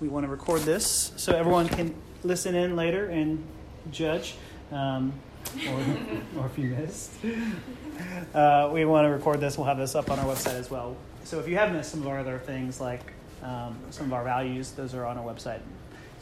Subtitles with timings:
[0.00, 3.42] we want to record this so everyone can listen in later and
[3.90, 4.34] judge.
[4.70, 5.12] Um,
[5.68, 5.80] or,
[6.40, 7.12] or if you missed,
[8.34, 9.56] uh, we want to record this.
[9.56, 10.96] We'll have this up on our website as well.
[11.24, 13.12] So if you have missed some of our other things, like
[13.42, 15.60] um, some of our values, those are on our website,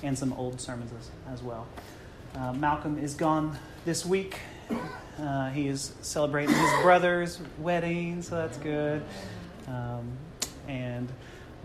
[0.03, 1.67] and some old sermons as, as well.
[2.35, 4.39] Uh, Malcolm is gone this week.
[5.19, 9.03] Uh, he is celebrating his brother's wedding, so that's good.
[9.69, 10.13] Um,
[10.69, 11.09] and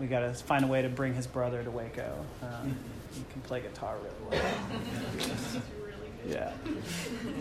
[0.00, 2.24] we got to find a way to bring his brother to Waco.
[2.42, 2.74] Um,
[3.12, 5.62] he can play guitar really well.
[6.26, 6.52] yeah.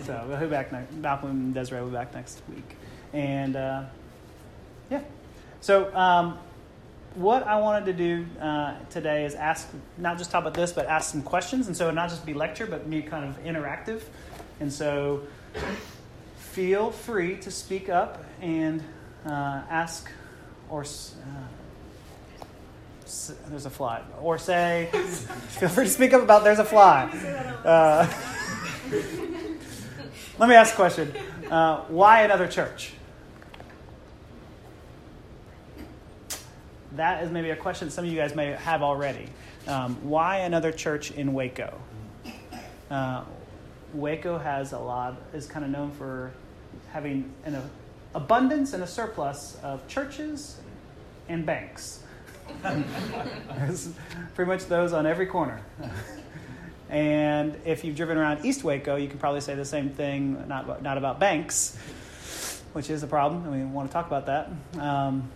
[0.03, 0.93] So we'll be back next.
[0.93, 2.75] Malcolm and Desiree will be back next week,
[3.13, 3.83] and uh,
[4.91, 5.01] yeah.
[5.61, 6.37] So um,
[7.15, 10.85] what I wanted to do uh, today is ask, not just talk about this, but
[10.87, 14.01] ask some questions, and so not just be lecture, but be kind of interactive,
[14.59, 15.21] and so
[16.37, 18.83] feel free to speak up and
[19.25, 20.11] uh, ask
[20.69, 20.81] or.
[20.81, 21.47] Uh,
[23.49, 24.01] there's a fly.
[24.21, 27.09] Or say, feel free to speak up about there's a fly.
[27.59, 28.07] Uh,
[30.39, 31.13] let me ask a question.
[31.51, 32.93] Uh, why another church?
[36.93, 39.27] That is maybe a question some of you guys may have already.
[39.67, 41.77] Um, why another church in Waco?
[42.89, 43.25] Uh,
[43.93, 46.31] Waco has a lot, is kind of known for
[46.91, 47.61] having an
[48.15, 50.59] abundance and a surplus of churches
[51.27, 51.98] and banks.
[53.57, 53.89] There's
[54.35, 55.61] pretty much those on every corner.
[56.89, 60.81] and if you've driven around East Waco, you can probably say the same thing, not,
[60.81, 61.77] not about banks,
[62.73, 64.49] which is a problem, and we want to talk about that.
[64.79, 65.29] Um,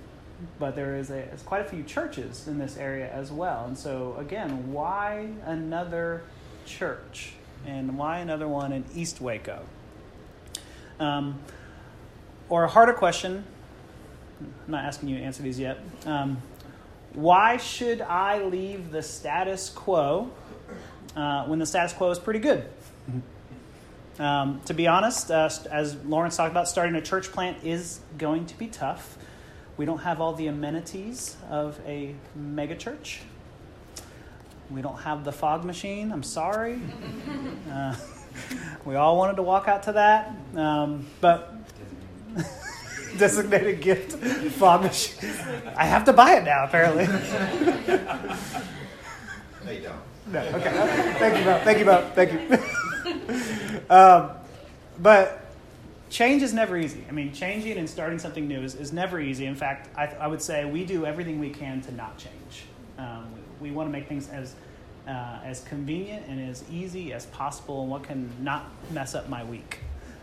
[0.60, 3.66] but there is a, quite a few churches in this area as well.
[3.66, 6.24] And so, again, why another
[6.66, 7.34] church?
[7.66, 9.64] And why another one in East Waco?
[11.00, 11.40] Um,
[12.50, 13.46] or a harder question,
[14.42, 15.80] I'm not asking you to answer these yet.
[16.06, 16.42] Um,
[17.14, 20.32] why should I leave the status quo
[21.16, 22.66] uh, when the status quo is pretty good?
[24.20, 28.46] Um, to be honest, uh, as Lawrence talked about, starting a church plant is going
[28.48, 29.18] to be tough.
[29.76, 33.20] We don't have all the amenities of a megachurch.
[34.70, 36.12] We don't have the fog machine.
[36.12, 36.80] I'm sorry.
[37.72, 37.96] Uh,
[38.86, 41.54] we all wanted to walk out to that, um, but
[43.18, 44.14] designated gift
[44.54, 45.32] fog machine.
[45.76, 47.06] I have to buy it now, apparently.
[49.66, 50.02] no, you don't.
[50.28, 51.14] No, okay.
[51.20, 51.62] Thank you, Bob.
[51.62, 52.14] Thank you, Bob.
[52.14, 53.86] Thank you.
[53.96, 54.32] um,
[55.00, 55.46] but
[56.10, 57.04] change is never easy.
[57.10, 59.46] I mean, changing and starting something new is, is never easy.
[59.46, 62.66] In fact, I, I would say we do everything we can to not change.
[62.98, 64.56] Um, we, we want to make things as
[65.08, 69.44] uh, as convenient and as easy as possible, and what can not mess up my
[69.44, 69.80] week.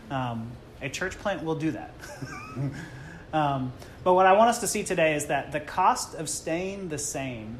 [0.09, 0.51] Um,
[0.81, 1.93] a church plant will do that.
[3.33, 6.89] um, but what I want us to see today is that the cost of staying
[6.89, 7.57] the same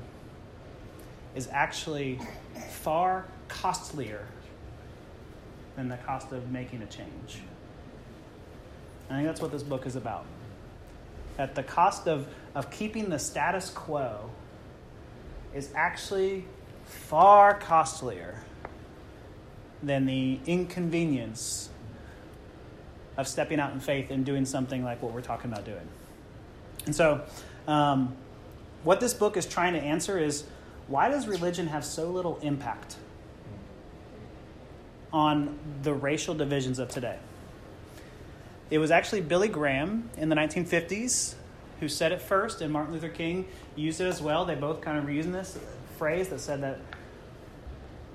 [1.36, 2.20] is actually
[2.70, 4.26] far costlier
[5.76, 7.42] than the cost of making a change.
[9.09, 10.26] I think that's what this book is about.
[11.38, 14.30] That the cost of, of keeping the status quo
[15.53, 16.46] is actually
[16.86, 18.42] far costlier
[19.84, 21.71] than the inconvenience
[23.22, 25.88] of stepping out in faith and doing something like what we're talking about doing.
[26.86, 27.22] And so,
[27.68, 28.16] um,
[28.84, 30.44] what this book is trying to answer is
[30.88, 32.98] why does religion have so little impact
[35.14, 37.18] on the racial divisions of today?
[38.70, 41.36] It was actually Billy Graham in the 1950s
[41.82, 43.46] who said it first, and Martin Luther King
[43.76, 44.46] used it as well.
[44.46, 45.58] They both kind of were using this
[45.98, 46.80] phrase that said that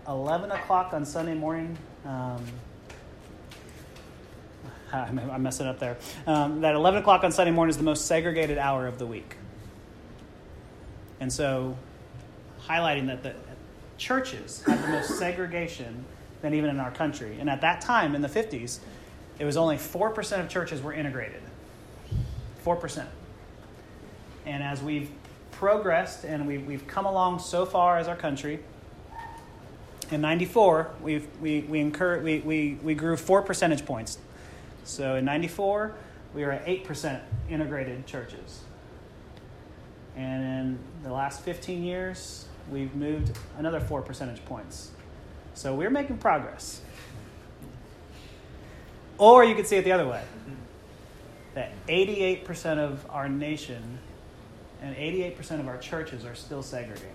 [0.09, 1.77] 11 o'clock on Sunday morning.
[2.05, 2.45] Um,
[4.93, 5.97] I messed it up there.
[6.27, 9.37] Um, that 11 o'clock on Sunday morning is the most segregated hour of the week.
[11.21, 11.77] And so,
[12.67, 13.35] highlighting that the
[13.99, 16.05] churches have the most segregation
[16.43, 17.39] than even in our country.
[17.41, 18.79] And at that time, in the 50s,
[19.39, 21.43] it was only 4% of churches were integrated.
[22.65, 23.07] 4%.
[24.45, 25.11] And as we've
[25.53, 28.61] progressed and we've, we've come along so far as our country,
[30.11, 34.19] in 94, we've, we, we, incur, we, we, we grew four percentage points
[34.87, 35.95] so in 94,
[36.35, 38.61] we were at 8% integrated churches.
[40.17, 44.93] And in the last 15 years, we've moved another four percentage points.
[45.55, 46.81] So we're making progress.
[49.19, 50.23] Or you could see it the other way
[51.55, 53.99] that 88% of our nation
[54.83, 57.09] and 88% of our churches are still segregated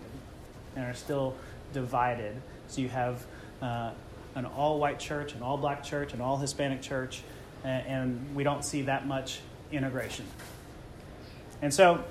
[0.76, 1.36] and are still
[1.74, 2.42] divided.
[2.68, 3.24] So you have
[3.62, 3.92] uh,
[4.34, 7.22] an all white church, an all black church, an all Hispanic church,
[7.64, 9.42] and we don't see that much
[9.72, 10.26] integration.
[11.62, 12.04] And so,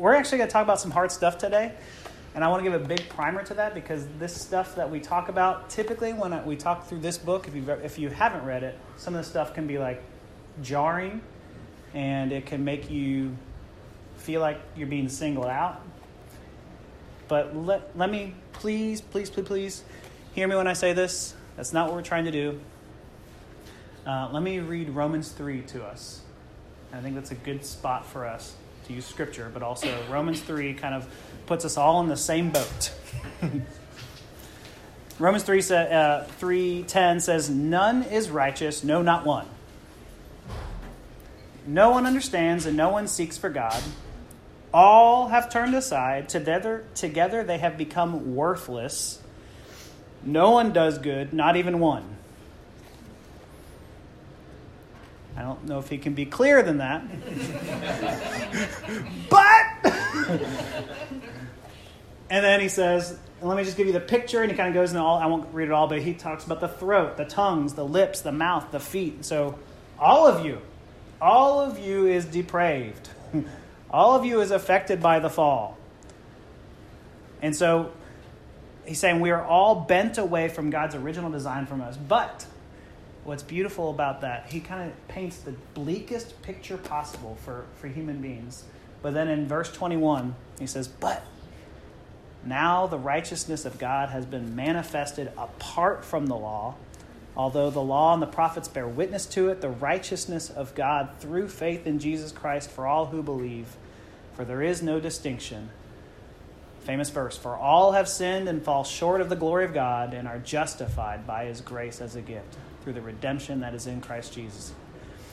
[0.00, 1.74] we're actually going to talk about some hard stuff today,
[2.34, 4.98] And I want to give a big primer to that because this stuff that we
[4.98, 8.62] talk about, typically when we talk through this book, if, you if you haven't read
[8.62, 10.02] it, some of the stuff can be like
[10.62, 11.20] jarring
[11.92, 13.36] and it can make you
[14.16, 15.82] feel like you're being singled out.
[17.28, 19.84] But let, let me, please, please, please, please,
[20.34, 21.34] hear me when I say this.
[21.56, 22.60] That's not what we're trying to do.
[24.10, 26.20] Uh, let me read Romans 3 to us.
[26.92, 28.56] I think that's a good spot for us
[28.88, 31.06] to use scripture, but also Romans 3 kind of
[31.46, 32.92] puts us all in the same boat.
[35.20, 35.62] Romans 3 uh,
[36.40, 39.46] 3:10 says none is righteous, no not one.
[41.64, 43.80] No one understands and no one seeks for God.
[44.74, 49.22] All have turned aside, together together they have become worthless.
[50.24, 52.16] No one does good, not even one.
[55.36, 57.02] I don't know if he can be clearer than that.
[59.30, 59.90] but
[62.30, 64.74] and then he says, let me just give you the picture, and he kind of
[64.74, 67.24] goes into all, I won't read it all, but he talks about the throat, the
[67.24, 69.24] tongues, the lips, the mouth, the feet.
[69.24, 69.58] So,
[69.98, 70.60] all of you,
[71.20, 73.08] all of you is depraved.
[73.90, 75.78] all of you is affected by the fall.
[77.42, 77.92] And so,
[78.84, 81.96] he's saying we are all bent away from God's original design from us.
[81.96, 82.46] But,
[83.30, 88.20] what's beautiful about that, he kind of paints the bleakest picture possible for, for human
[88.20, 88.64] beings.
[89.02, 91.24] But then in verse 21, he says, But
[92.44, 96.74] now the righteousness of God has been manifested apart from the law.
[97.36, 101.50] Although the law and the prophets bear witness to it, the righteousness of God through
[101.50, 103.76] faith in Jesus Christ for all who believe.
[104.34, 105.70] For there is no distinction.
[106.80, 110.26] Famous verse For all have sinned and fall short of the glory of God and
[110.26, 114.32] are justified by his grace as a gift through the redemption that is in Christ
[114.32, 114.72] Jesus.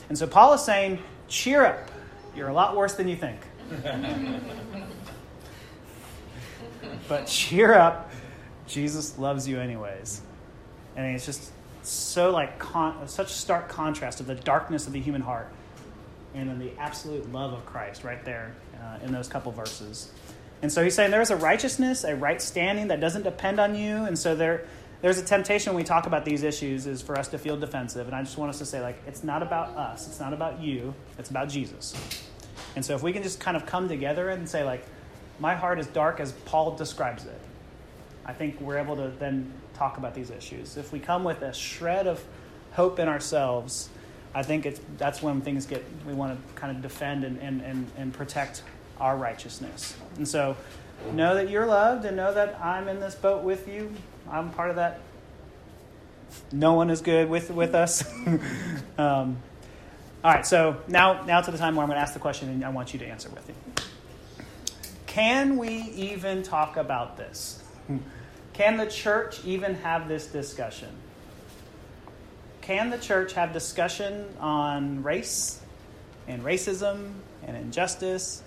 [0.09, 1.89] And so Paul is saying, Cheer up.
[2.35, 3.39] You're a lot worse than you think.
[7.07, 8.11] but cheer up.
[8.67, 10.21] Jesus loves you anyways.
[10.95, 11.51] And it's just
[11.83, 15.51] so like con- such stark contrast of the darkness of the human heart
[16.33, 20.11] and then the absolute love of Christ right there uh, in those couple verses.
[20.61, 23.75] And so he's saying there is a righteousness, a right standing that doesn't depend on
[23.75, 24.05] you.
[24.05, 24.65] And so there,
[25.01, 28.07] there's a temptation when we talk about these issues is for us to feel defensive.
[28.07, 30.07] And I just want us to say, like, it's not about us.
[30.07, 30.95] It's not about you.
[31.19, 31.93] It's about Jesus.
[32.75, 34.85] And so if we can just kind of come together and say, like,
[35.39, 37.39] my heart is dark as Paul describes it.
[38.25, 40.75] I think we're able to then talk about these issues.
[40.75, 42.23] If we come with a shred of
[42.71, 43.89] hope in ourselves,
[44.33, 47.61] I think it's, that's when things get, we want to kind of defend and, and,
[47.61, 48.63] and, and protect
[48.99, 49.95] our righteousness.
[50.17, 50.55] And so
[51.13, 53.93] know that you're loved and know that I'm in this boat with you.
[54.29, 55.01] I'm part of that.
[56.51, 58.03] No one is good with, with us.
[58.97, 59.37] um,
[60.23, 62.49] all right, so now, now to the time where I'm going to ask the question
[62.49, 63.55] and I want you to answer with me.
[65.05, 67.63] Can we even talk about this?
[68.53, 70.89] Can the church even have this discussion?
[72.61, 75.61] Can the church have discussion on race
[76.27, 77.13] and racism
[77.45, 78.43] and injustice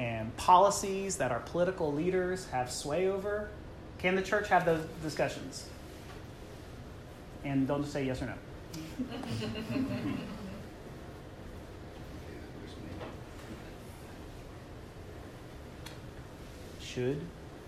[0.00, 3.50] and policies that our political leaders have sway over?
[3.98, 5.68] Can the church have those discussions?
[7.44, 8.32] And don't just say yes or no.
[16.80, 17.20] should,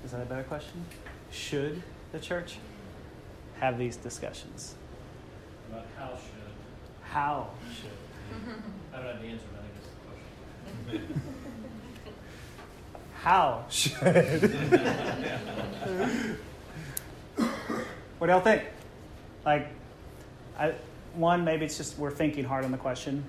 [0.02, 0.87] is that a better question?
[1.31, 1.82] Should
[2.12, 2.57] the church
[3.61, 4.75] have these discussions?
[5.71, 7.02] About how should.
[7.02, 7.90] How should?
[8.95, 9.88] I don't have the answer, but I think it's
[10.97, 11.23] a question.
[13.23, 13.95] How should?
[18.19, 18.64] what do y'all think?
[19.47, 19.69] Like,
[20.59, 20.75] I,
[21.14, 23.23] one, maybe it's just we're thinking hard on the question.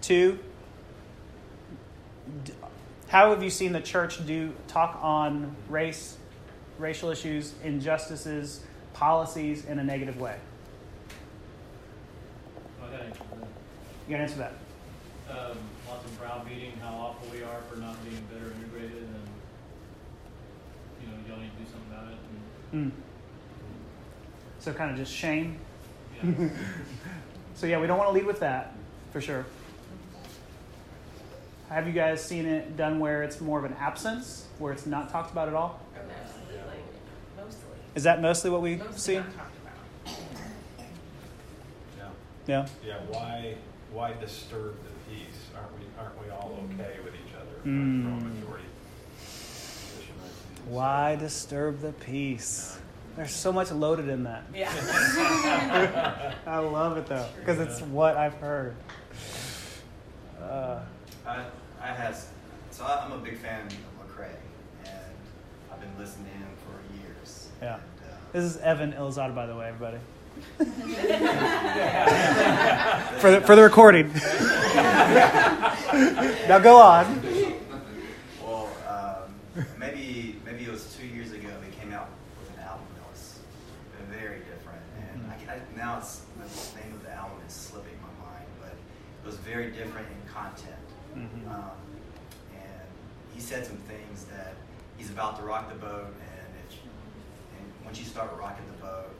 [0.00, 0.40] Two,
[3.06, 6.16] how have you seen the church do talk on race,
[6.76, 8.64] racial issues, injustices,
[8.94, 10.38] policies in a negative way?
[12.82, 14.54] You gotta answer that.
[15.30, 15.56] Um,
[15.88, 19.28] lots of browbeating, how awful we are for not being better integrated, and
[21.00, 22.18] you know, y'all need to do something about it.
[22.72, 22.92] And, Mm.
[24.58, 25.58] So kind of just shame.
[26.22, 26.48] yeah.
[27.56, 28.74] So yeah, we don't want to lead with that
[29.12, 29.46] for sure.
[31.68, 35.08] Have you guys seen it done where it's more of an absence, where it's not
[35.10, 35.80] talked about at all?
[35.96, 36.78] Absolutely.
[37.36, 37.60] Mostly.
[37.94, 39.14] Is that mostly what we Mostly see?
[39.20, 40.18] not talked about.
[41.96, 42.08] Yeah.
[42.46, 42.66] Yeah.
[42.84, 42.96] Yeah.
[43.08, 43.54] Why?
[43.92, 44.93] Why disturb the peace?
[45.98, 46.30] Aren't we?
[46.30, 47.68] All okay with each other?
[47.68, 48.22] Mm.
[48.34, 48.64] Majority
[49.20, 50.68] position, I think.
[50.68, 52.78] Why disturb the peace?
[53.16, 54.42] There's so much loaded in that.
[54.52, 54.72] Yeah.
[56.46, 58.74] I love it though, because it's what I've heard.
[60.42, 60.80] Uh,
[61.26, 61.44] I,
[61.80, 62.26] I has,
[62.70, 64.28] so I- I'm a big fan of Lecrae,
[64.84, 64.92] and
[65.72, 67.48] I've been listening to him for years.
[67.62, 67.74] Yeah.
[67.74, 69.98] And, uh, This is Evan Ilzada, by the way, everybody.
[73.20, 74.08] for the for the recording.
[76.48, 77.22] now go on.
[78.42, 79.34] Well, um,
[79.78, 82.08] maybe maybe it was two years ago they came out
[82.40, 83.38] with an album that was
[84.10, 85.26] very different, and.
[85.30, 89.26] I, I, now it's the name of the album is slipping my mind, but it
[89.26, 90.86] was very different in content.
[91.16, 91.48] Mhm.
[91.50, 91.70] Um,
[92.52, 92.88] and
[93.34, 94.54] he said some things that
[94.96, 96.54] he's about to rock the boat, and
[97.58, 99.14] and once you start rocking the boat,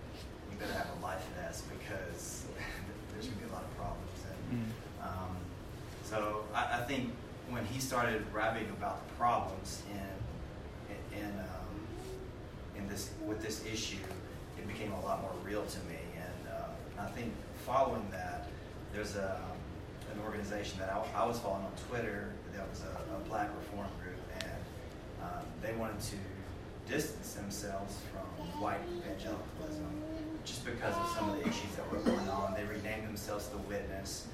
[0.54, 2.44] you better have a life vest because
[3.12, 4.10] there's gonna be a lot of problems.
[4.30, 5.06] And Mm.
[5.06, 5.36] um,
[6.04, 7.10] so I, I think
[7.50, 11.74] when he started rapping about the problems in in, in, um,
[12.76, 14.04] in this with this issue,
[14.58, 15.98] it became a lot more real to me.
[16.16, 17.32] And, uh, I think
[17.66, 18.48] following that,
[18.92, 19.40] there's a
[20.12, 22.32] an organization that I, I was following on Twitter.
[22.54, 24.60] That was a, a Black Reform group, and
[25.24, 26.16] um, they wanted to
[26.86, 29.90] distance themselves from white evangelicalism
[30.44, 32.54] just because of some of the issues that were going on.
[32.54, 34.26] They renamed themselves the Witness,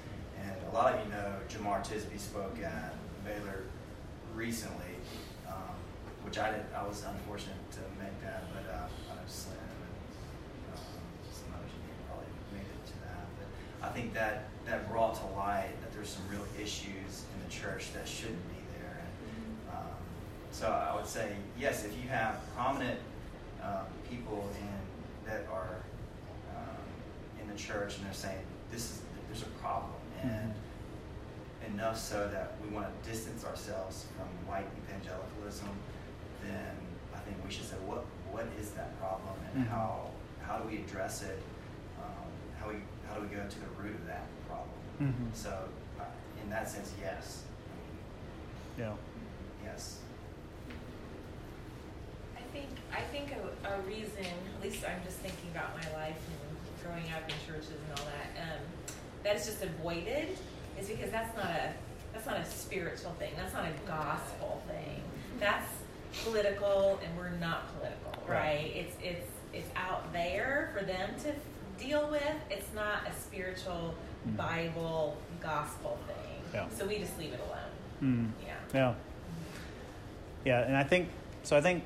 [0.43, 3.65] and a lot of you know Jemar Tisby spoke at Baylor
[4.35, 4.95] recently,
[5.49, 5.75] um,
[6.25, 6.65] which I did.
[6.75, 10.83] I was unfortunate to make that, but uh, I know Slim and um,
[11.33, 11.71] some others
[12.09, 13.25] probably made it to that.
[13.39, 17.51] But I think that that brought to light that there's some real issues in the
[17.51, 18.99] church that shouldn't be there.
[18.99, 19.97] And, um,
[20.51, 22.99] so I would say yes, if you have prominent
[23.63, 25.85] um, people in that are
[27.51, 28.39] the church and they're saying
[28.71, 29.93] this is there's a problem
[30.23, 30.53] and
[31.75, 35.69] enough so that we want to distance ourselves from white evangelicalism,
[36.43, 36.75] then
[37.15, 39.69] I think we should say what what is that problem and Mhm.
[39.69, 40.11] how
[40.47, 41.39] how do we address it?
[42.03, 42.27] Um,
[42.59, 42.77] how we
[43.09, 44.71] how do we go to the root of that problem?
[45.01, 45.35] Mhm.
[45.35, 45.69] So
[46.01, 46.05] uh,
[46.43, 47.45] in that sense, yes,
[48.79, 48.95] Yeah.
[49.65, 49.99] yes.
[52.37, 54.25] I think I think a, a reason,
[54.57, 56.50] at least I'm just thinking about my life and
[56.91, 58.59] growing up in churches and all that, um,
[59.23, 60.37] that is just avoided,
[60.79, 61.73] is because that's not a
[62.13, 63.31] that's not a spiritual thing.
[63.37, 65.01] That's not a gospel thing.
[65.39, 65.67] That's
[66.25, 68.39] political, and we're not political, right?
[68.39, 68.73] Right.
[68.75, 72.35] It's it's it's out there for them to deal with.
[72.51, 73.95] It's not a spiritual
[74.29, 74.37] Mhm.
[74.37, 76.43] Bible gospel thing.
[76.53, 76.69] Yeah.
[76.77, 78.33] So we just leave it alone.
[78.43, 78.47] Mm.
[78.47, 78.55] Yeah.
[78.75, 78.95] Yeah.
[80.45, 81.09] Yeah, and I think
[81.43, 81.57] so.
[81.57, 81.85] I think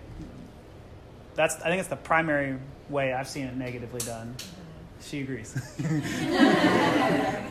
[1.34, 2.58] that's I think it's the primary
[2.88, 4.34] way I've seen it negatively done.
[5.04, 5.54] She agrees.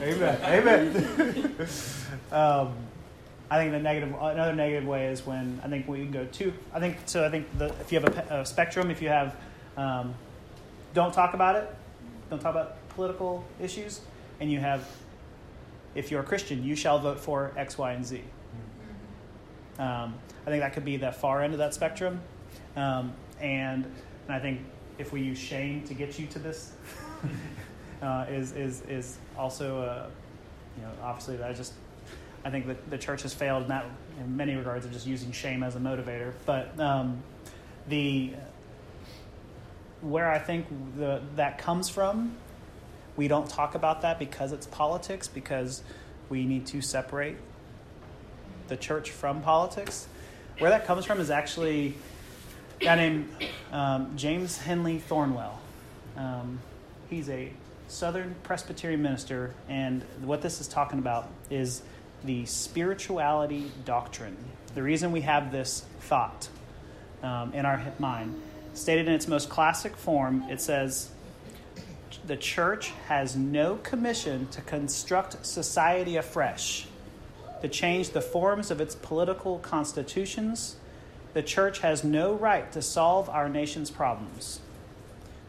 [0.04, 0.40] Amen.
[0.44, 1.56] Amen.
[2.32, 2.76] um,
[3.50, 6.54] I think the negative, another negative way is when I think we can go too.
[6.74, 7.24] I think so.
[7.24, 9.36] I think the, if you have a, a spectrum, if you have,
[9.78, 10.16] um,
[10.96, 11.74] don't talk about it,
[12.30, 14.02] don't talk about political issues,
[14.40, 14.88] and you have,
[15.94, 18.24] if you're a Christian, you shall vote for X, Y, and Z.
[19.78, 22.22] Um, I think that could be the far end of that spectrum,
[22.76, 23.86] um, and
[24.28, 24.62] and I think
[24.98, 26.74] if we use shame to get you to this,
[28.02, 30.10] uh, is is is also uh,
[30.78, 31.74] you know obviously that just
[32.46, 33.86] I think that the church has failed in that
[34.20, 37.24] in many regards of just using shame as a motivator, but um,
[37.88, 38.34] the
[40.02, 42.36] where I think the that comes from,
[43.16, 45.82] we don't talk about that because it's politics because
[46.30, 47.38] we need to separate
[48.68, 50.08] the church from politics.
[50.60, 51.96] Where that comes from is actually
[52.82, 53.30] a guy named
[53.72, 55.58] um, James Henley Thornwell.
[56.18, 56.60] Um,
[57.14, 57.52] he's a
[57.88, 61.84] Southern Presbyterian minister, and what this is talking about is
[62.24, 64.36] the spirituality doctrine.
[64.74, 66.50] The reason we have this thought
[67.22, 68.42] um, in our mind,
[68.74, 71.12] stated in its most classic form, it says,
[72.26, 76.88] the church has no commission to construct society afresh
[77.62, 80.78] to change the forms of its political constitutions.
[81.34, 84.60] The church has no right to solve our nation's problems.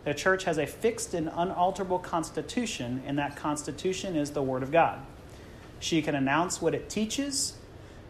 [0.04, 4.70] The church has a fixed and unalterable constitution, and that constitution is the Word of
[4.70, 5.00] God.
[5.80, 7.56] She can announce what it teaches,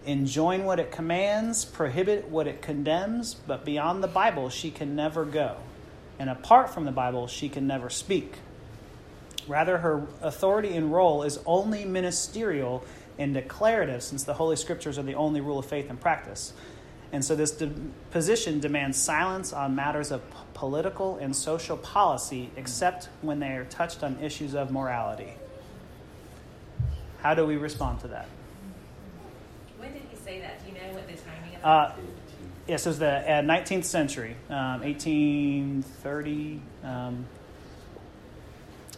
[0.05, 5.25] enjoin what it commands, prohibit what it condemns, but beyond the Bible, she can never
[5.25, 5.57] go.
[6.19, 8.35] And apart from the Bible, she can never speak.
[9.47, 12.85] Rather, her authority and role is only ministerial
[13.19, 16.53] and declarative, since the Holy Scriptures are the only rule of faith and practice.
[17.14, 17.71] And so, this de-
[18.11, 23.66] position demands silence on matters of p- political and social policy, except when they are
[23.66, 25.35] touched on issues of morality.
[27.23, 28.26] How do we respond to that?
[29.78, 30.59] When did he say that?
[30.64, 31.68] Do you know what the timing of that?
[31.68, 31.92] Uh,
[32.66, 36.61] yes, it was the uh, 19th century, um, 1830.
[36.83, 37.26] Um,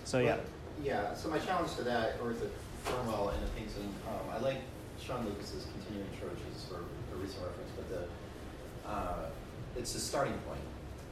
[0.05, 0.39] so, yeah.
[0.83, 2.51] Yeah, so my challenge to that, or to
[2.87, 4.63] Thornwell and the Pinkston, um, I like
[4.99, 6.77] Sean Lucas's Continuing Churches for
[7.15, 7.66] a recent reference, but the,
[8.87, 9.27] uh,
[9.77, 10.61] it's the starting point.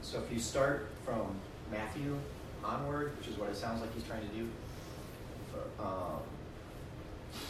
[0.01, 1.35] so if you start from
[1.71, 2.17] Matthew
[2.63, 4.47] onward, which is what it sounds like he's trying to do,
[5.79, 6.19] um,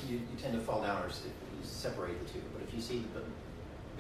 [0.09, 1.13] you, you tend to fall down or you
[1.63, 2.41] separate the two.
[2.53, 3.21] But if you see the,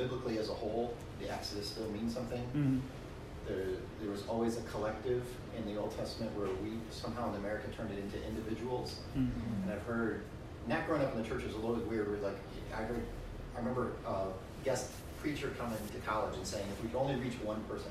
[0.01, 2.43] biblically as a whole, the Exodus still means something.
[2.55, 2.81] Mhm.
[3.47, 5.23] There, there was always a collective
[5.57, 8.99] in the Old Testament where we somehow in America turned it into individuals.
[9.15, 9.29] Mhm.
[9.63, 10.23] And I've heard,
[10.67, 12.09] not growing up in the church was a little bit weird.
[12.09, 12.39] Where like,
[12.73, 13.05] I heard,
[13.55, 14.25] I remember a
[14.63, 14.91] guest
[15.25, 17.89] preacher coming to college and saying, if we could only reach one person.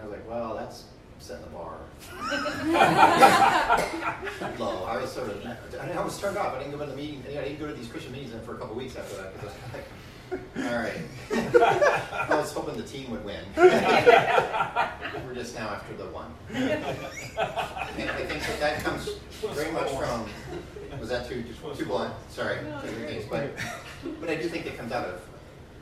[0.00, 0.84] I was like, well, that's
[1.18, 1.78] setting the bar
[4.58, 4.84] low.
[4.84, 6.54] I was sort of, I, mean, I was turned off.
[6.54, 7.24] I didn't go to the meeting.
[7.28, 9.54] I didn't go to these Christian meetings for a couple weeks after that because I
[9.66, 9.86] was like,
[10.64, 11.02] all right.
[12.30, 13.42] I was hoping the team would win.
[13.56, 16.32] We're just now after the one.
[16.54, 19.08] And I think that that comes
[19.54, 20.28] very much from.
[21.00, 21.42] Was that too
[21.76, 22.14] too blunt?
[22.28, 22.58] Sorry.
[23.28, 23.50] But
[24.20, 25.20] but I do think it comes out of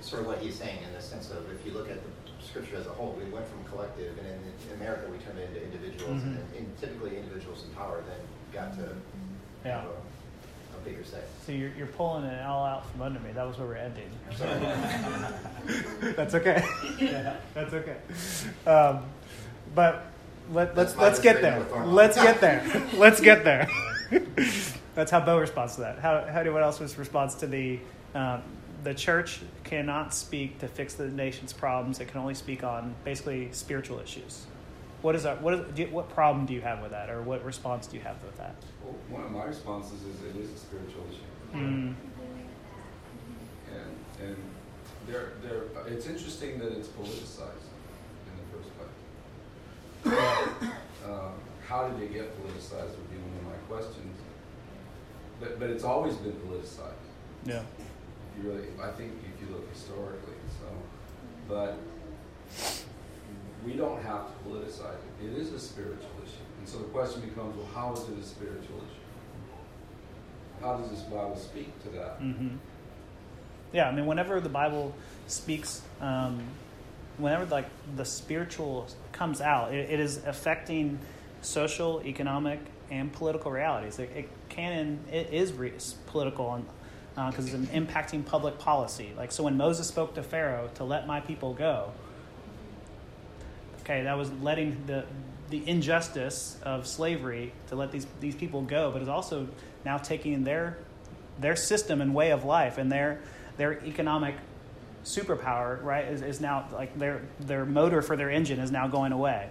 [0.01, 2.11] sort of what he's saying in the sense of if you look at the
[2.45, 4.35] scripture as a whole, we went from collective, and in,
[4.69, 6.59] in America we turned it into individuals, and, Mhm.
[6.59, 8.19] and typically individuals in power then
[8.53, 8.89] got to
[9.65, 9.81] Yeah.
[9.83, 11.21] have a, a bigger say.
[11.47, 13.33] So you're, you're pulling it all out from under me.
[13.33, 14.11] That was where we're ending.
[16.17, 16.65] That's okay.
[17.55, 17.97] That's okay.
[18.67, 19.05] Um,
[19.75, 20.07] but
[20.53, 21.65] let, let's That's my let's get there.
[21.85, 22.63] Let's get there.
[22.95, 23.69] let's get there.
[24.95, 25.99] That's how Bo responds to that.
[26.01, 27.79] How how do what else was response to the
[28.15, 28.43] um,
[28.83, 32.01] the church cannot speak to fix the nation's problems.
[32.01, 34.47] It can only speak on basically spiritual issues.
[35.03, 35.41] What is that?
[35.41, 38.03] What is, do what problem do you have with that, or what response do you
[38.03, 38.55] have with that?
[38.85, 41.59] Well, one of my responses is it is a spiritual issue.
[41.59, 41.95] Mm,
[43.73, 44.37] And, and
[45.07, 47.69] there, there, it's interesting that it's politicized
[48.27, 50.73] in the first place.
[51.09, 51.33] um,
[51.67, 54.19] how did it get politicized would be one of my questions.
[55.41, 56.93] But, but it's always been politicized.
[57.47, 57.63] yeah.
[58.43, 60.67] Really, I think if you look historically, so,
[61.49, 61.77] but
[63.65, 65.27] we don't have to politicize it.
[65.27, 66.45] It is a spiritual issue.
[66.59, 69.01] And so the question becomes, well, how is it a spiritual issue?
[70.63, 72.17] How does this Bible speak to that?
[72.19, 72.57] hmm
[73.73, 74.95] Yeah, I mean, whenever the Bible
[75.27, 76.43] speaks, um,
[77.19, 80.99] whenever like the spiritual comes out, it, it is affecting
[81.43, 82.61] social, economic,
[82.91, 83.99] and political realities.
[83.99, 85.73] It, it can and it is re-
[86.07, 86.65] political
[87.15, 89.13] because it's impacting public policy.
[89.17, 91.93] Like so, when Moses spoke to Pharaoh to let my people go,
[93.81, 95.05] okay, that was letting the
[95.51, 99.49] the injustice of slavery to let these these people go, but it's also
[99.85, 100.79] now taking their
[101.41, 103.21] their system and way of life and their
[103.57, 104.35] their economic
[105.05, 109.13] superpower right is, is now like their their motor for their engine is now going
[109.13, 109.49] away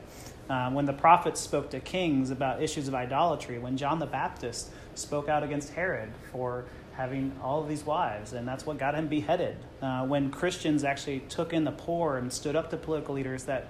[0.50, 4.70] um, when the prophets spoke to kings about issues of idolatry when john the baptist
[4.94, 6.66] spoke out against herod for
[7.00, 11.54] having all these wives and that's what got him beheaded uh, when christians actually took
[11.54, 13.68] in the poor and stood up to political leaders that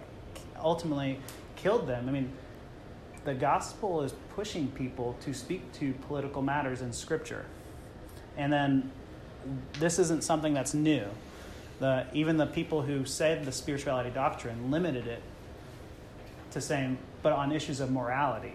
[0.59, 1.19] ultimately
[1.55, 2.31] killed them i mean
[3.25, 7.45] the gospel is pushing people to speak to political matters in scripture
[8.35, 8.91] and then
[9.79, 11.05] this isn't something that's new.
[11.79, 15.21] The, even the people who said the spirituality doctrine limited it
[16.51, 18.53] to saying, but on issues of morality.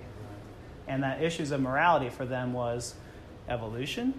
[0.86, 2.94] And that issues of morality for them was
[3.48, 4.14] evolution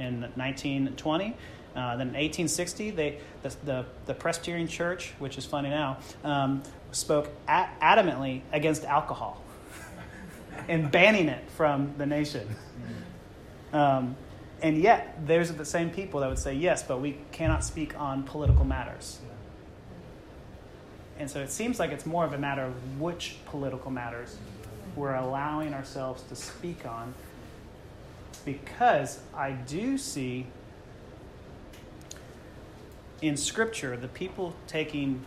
[0.00, 1.36] in 1920.
[1.76, 6.62] Uh, then in 1860, they, the, the, the Presbyterian Church, which is funny now, um,
[6.90, 9.40] spoke a- adamantly against alcohol
[10.68, 12.48] and banning it from the nation.
[13.72, 14.16] Um,
[14.62, 17.98] and yet, those are the same people that would say, yes, but we cannot speak
[17.98, 19.20] on political matters.
[21.18, 24.36] And so it seems like it's more of a matter of which political matters
[24.96, 27.14] we're allowing ourselves to speak on.
[28.44, 30.46] Because I do see
[33.22, 35.24] in Scripture the people taking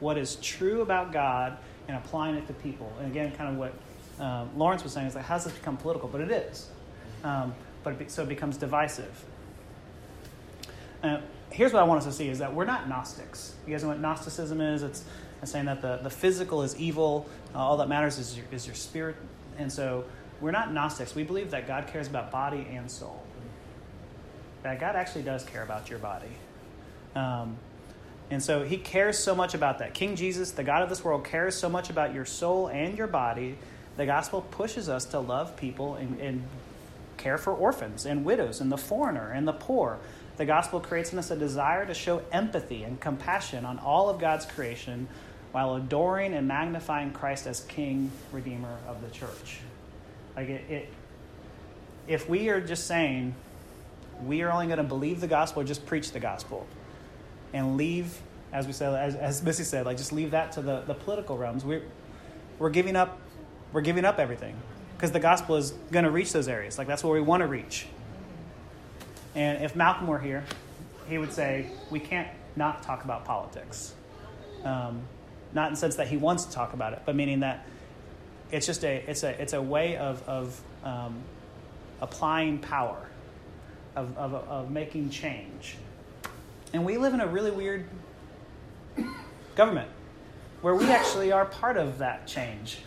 [0.00, 1.56] what is true about God
[1.88, 2.92] and applying it to people.
[2.98, 3.74] And again, kind of what
[4.20, 6.08] um, Lawrence was saying is like, how does this become political?
[6.08, 6.68] But it is.
[7.24, 9.24] Um, but it be, so it becomes divisive.
[11.02, 13.54] Uh, here's what I want us to see is that we're not Gnostics.
[13.66, 14.82] You guys know what Gnosticism is?
[14.82, 15.04] It's,
[15.40, 18.66] it's saying that the, the physical is evil, uh, all that matters is your, is
[18.66, 19.16] your spirit.
[19.56, 20.04] And so
[20.40, 21.14] we're not Gnostics.
[21.14, 23.22] We believe that God cares about body and soul.
[24.62, 26.28] That God actually does care about your body.
[27.14, 27.56] Um,
[28.30, 29.94] and so he cares so much about that.
[29.94, 33.06] King Jesus, the God of this world, cares so much about your soul and your
[33.06, 33.56] body.
[33.96, 36.44] The gospel pushes us to love people and, and
[37.16, 39.98] care for orphans and widows and the foreigner and the poor.
[40.36, 44.20] The gospel creates in us a desire to show empathy and compassion on all of
[44.20, 45.08] God's creation
[45.50, 49.58] while adoring and magnifying Christ as King, Redeemer of the church.
[50.38, 50.88] Like it, it
[52.06, 53.34] if we are just saying
[54.24, 56.64] we are only going to believe the gospel or just preach the gospel
[57.52, 58.20] and leave
[58.52, 61.36] as we said, as, as Missy said, like just leave that to the, the political
[61.36, 61.64] realms.
[61.64, 61.82] We're,
[62.60, 63.18] we're giving up,
[63.72, 64.54] we're giving up everything
[64.96, 66.78] because the gospel is going to reach those areas.
[66.78, 67.86] Like that's where we want to reach.
[69.34, 70.44] And if Malcolm were here,
[71.08, 73.92] he would say we can't not talk about politics.
[74.62, 75.02] Um,
[75.52, 77.66] not in the sense that he wants to talk about it, but meaning that
[78.50, 81.22] it's just a it's a it's a way of of um,
[82.00, 83.08] applying power,
[83.96, 85.76] of, of of making change.
[86.72, 87.86] And we live in a really weird
[89.54, 89.90] government
[90.60, 92.78] where we actually are part of that change.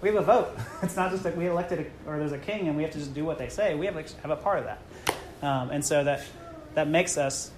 [0.00, 0.56] We have a vote.
[0.82, 2.98] It's not just that we elected a, or there's a king and we have to
[2.98, 3.74] just do what they say.
[3.74, 4.80] We have a, have a part of that,
[5.42, 6.24] um, and so that
[6.74, 7.50] that makes us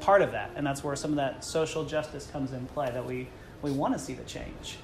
[0.00, 2.90] part of that, and that's where some of that social justice comes in play.
[2.90, 3.28] That we
[3.62, 4.78] we want to see the change.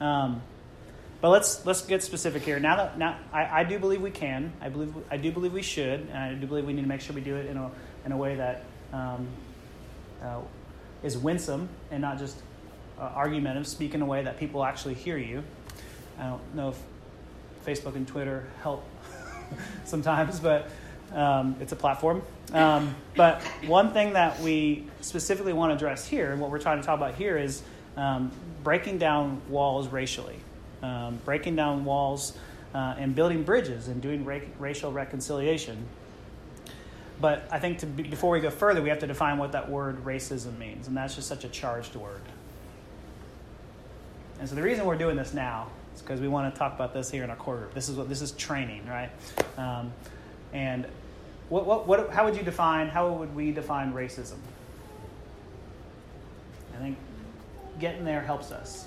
[0.00, 0.42] Um,
[1.22, 2.58] but let's let's get specific here.
[2.58, 4.52] Now that now I, I do believe we can.
[4.60, 7.00] I believe I do believe we should, and I do believe we need to make
[7.00, 7.70] sure we do it in a
[8.04, 9.28] in a way that um,
[10.20, 10.40] uh,
[11.04, 12.42] is winsome and not just
[12.98, 13.68] uh, argumentative.
[13.68, 15.44] Speak in a way that people actually hear you.
[16.18, 16.78] I don't know if
[17.64, 18.84] Facebook and Twitter help
[19.84, 20.70] sometimes, but
[21.14, 22.22] um, it's a platform.
[22.52, 26.80] Um, but one thing that we specifically want to address here, and what we're trying
[26.80, 27.62] to talk about here, is
[27.96, 28.32] um,
[28.64, 30.40] breaking down walls racially,
[30.82, 32.36] um, breaking down walls
[32.74, 35.86] uh, and building bridges and doing ra- racial reconciliation.
[37.20, 40.04] But I think be, before we go further, we have to define what that word
[40.04, 42.22] racism means, and that's just such a charged word.
[44.40, 46.92] And so the reason we're doing this now is because we want to talk about
[46.92, 47.74] this here in our core group.
[47.74, 49.10] This is what this is training, right?
[49.56, 49.92] Um,
[50.52, 50.86] and
[51.48, 52.88] what, what, what, how would you define?
[52.88, 54.38] How would we define racism?
[56.74, 56.96] I think
[57.78, 58.86] getting there helps us,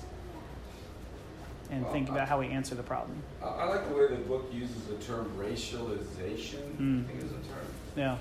[1.70, 3.22] and Well, think I- about how we answer the problem.
[3.42, 6.62] I, I like the way the book uses the term racialization.
[6.78, 7.04] Mm.
[7.04, 7.66] I think is a term.
[7.96, 8.18] Yeah.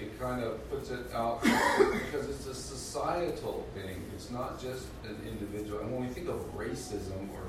[0.00, 4.02] It, kind of puts it out because it's a societal thing.
[4.14, 5.80] It's not just an individual.
[5.80, 7.42] And when we think of racism or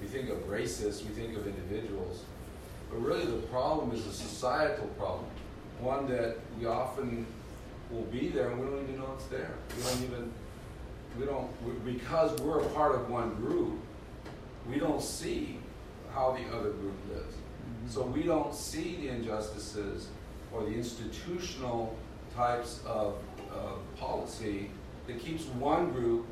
[0.00, 2.24] we think of racists, we think of individuals.
[2.90, 5.26] But really, the problem is a societal problem,
[5.80, 7.26] one that we often
[7.90, 9.54] will be there and we don't even know it's there.
[9.76, 10.32] We don't even,
[11.18, 13.78] we don't, we, because we're a part of one group,
[14.68, 15.58] we don't see
[16.12, 17.34] how the other group lives.
[17.34, 17.88] Mm-hmm.
[17.88, 20.08] So we don't see the injustices
[20.52, 21.96] or the institutional
[22.34, 23.16] types of,
[23.52, 24.70] of policy
[25.06, 26.26] that keeps one group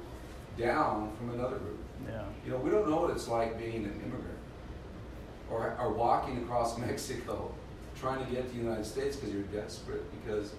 [0.58, 1.78] down from another group.
[2.06, 2.22] Yeah.
[2.44, 4.38] You know, we don't know what it's like being an immigrant
[5.50, 7.52] or, or walking across Mexico
[7.98, 10.52] trying to get to the United States because you're desperate because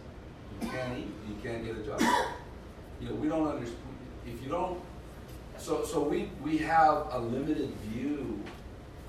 [0.62, 2.02] you can't eat, you can't get a job.
[3.00, 3.80] You know, we don't understand.
[4.28, 4.80] If you don't,
[5.60, 8.42] so so we we have a limited view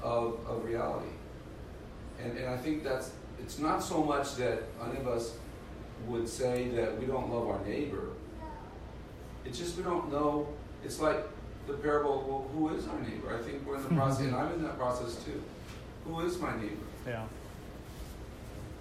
[0.03, 1.15] of of reality,
[2.23, 5.35] and and I think that's it's not so much that any of us
[6.07, 8.09] would say that we don't love our neighbor.
[9.45, 10.49] It's just we don't know.
[10.85, 11.25] It's like
[11.67, 12.25] the parable.
[12.29, 13.35] Well, who is our neighbor?
[13.35, 15.43] I think we're in the process, and I'm in that process too.
[16.05, 16.87] Who is my neighbor?
[17.07, 17.25] Yeah.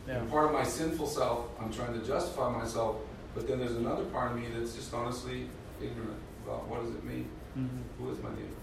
[0.08, 0.16] Yeah.
[0.16, 2.96] And part of my sinful self, I'm trying to justify myself,
[3.36, 5.48] but then there's another part of me that's just honestly
[5.80, 7.30] ignorant about what does it mean?
[7.58, 7.84] Mhm.
[7.98, 8.56] Who is my neighbor?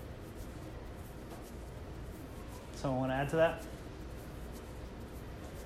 [2.77, 3.63] Someone want to add to that?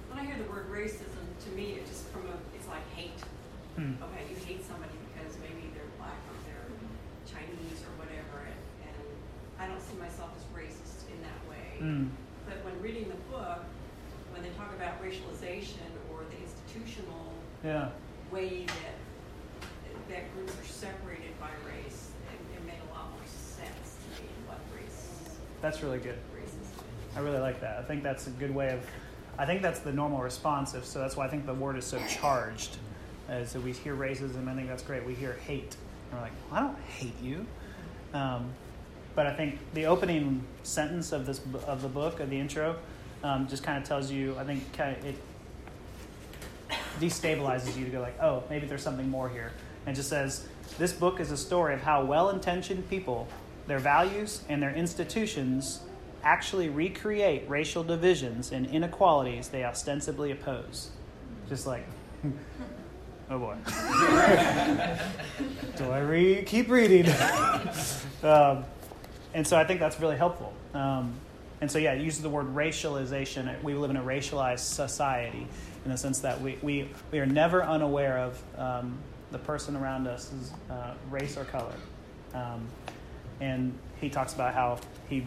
[0.08, 3.20] When I hear the word racism, to me, it just from a, it's like hate.
[3.76, 3.94] Hmm.
[4.02, 6.70] Okay, you hate somebody because maybe they're black or they're
[7.26, 8.58] Chinese or whatever, and,
[8.90, 8.98] and
[9.58, 11.78] I don't see myself as racist in that way.
[11.78, 12.10] Mm.
[12.46, 13.62] But when reading the book,
[14.34, 17.30] when they talk about racialization or the institutional
[17.62, 17.90] Yeah.
[18.30, 18.96] way that
[20.10, 24.26] that groups are separated by race, it, it made a lot more sense to me
[24.50, 26.18] what race That's really good.
[27.16, 27.78] I really like that.
[27.78, 28.86] I think that's a good way of.
[29.38, 30.74] I think that's the normal response.
[30.74, 32.76] If, so that's why I think the word is so charged.
[33.28, 34.48] Uh, so we hear racism.
[34.48, 35.04] I think that's great.
[35.04, 35.76] We hear hate.
[36.10, 37.46] And we're like, well, I don't hate you.
[38.12, 38.50] Um,
[39.14, 42.76] but I think the opening sentence of this of the book of the intro
[43.22, 44.36] um, just kind of tells you.
[44.38, 45.16] I think kind of it
[47.00, 49.52] destabilizes you to go like, oh, maybe there's something more here.
[49.86, 50.46] And just says
[50.78, 53.26] this book is a story of how well-intentioned people,
[53.70, 55.80] their values, and their institutions
[56.24, 60.90] actually recreate racial divisions and inequalities they ostensibly oppose.
[61.48, 61.86] Just like,
[63.30, 63.56] oh boy.
[65.76, 67.08] Do I keep reading?
[68.24, 68.64] um,
[69.34, 70.52] and so I think that's really helpful.
[70.74, 71.14] Um,
[71.60, 73.62] and so, yeah, it uses the word racialization.
[73.62, 75.46] We live in a racialized society
[75.84, 78.98] in the sense that we, we, we are never unaware of um,
[79.30, 80.32] the person around us'
[80.68, 81.74] uh, race or color.
[82.34, 82.66] Um,
[83.40, 85.24] and he talks about how he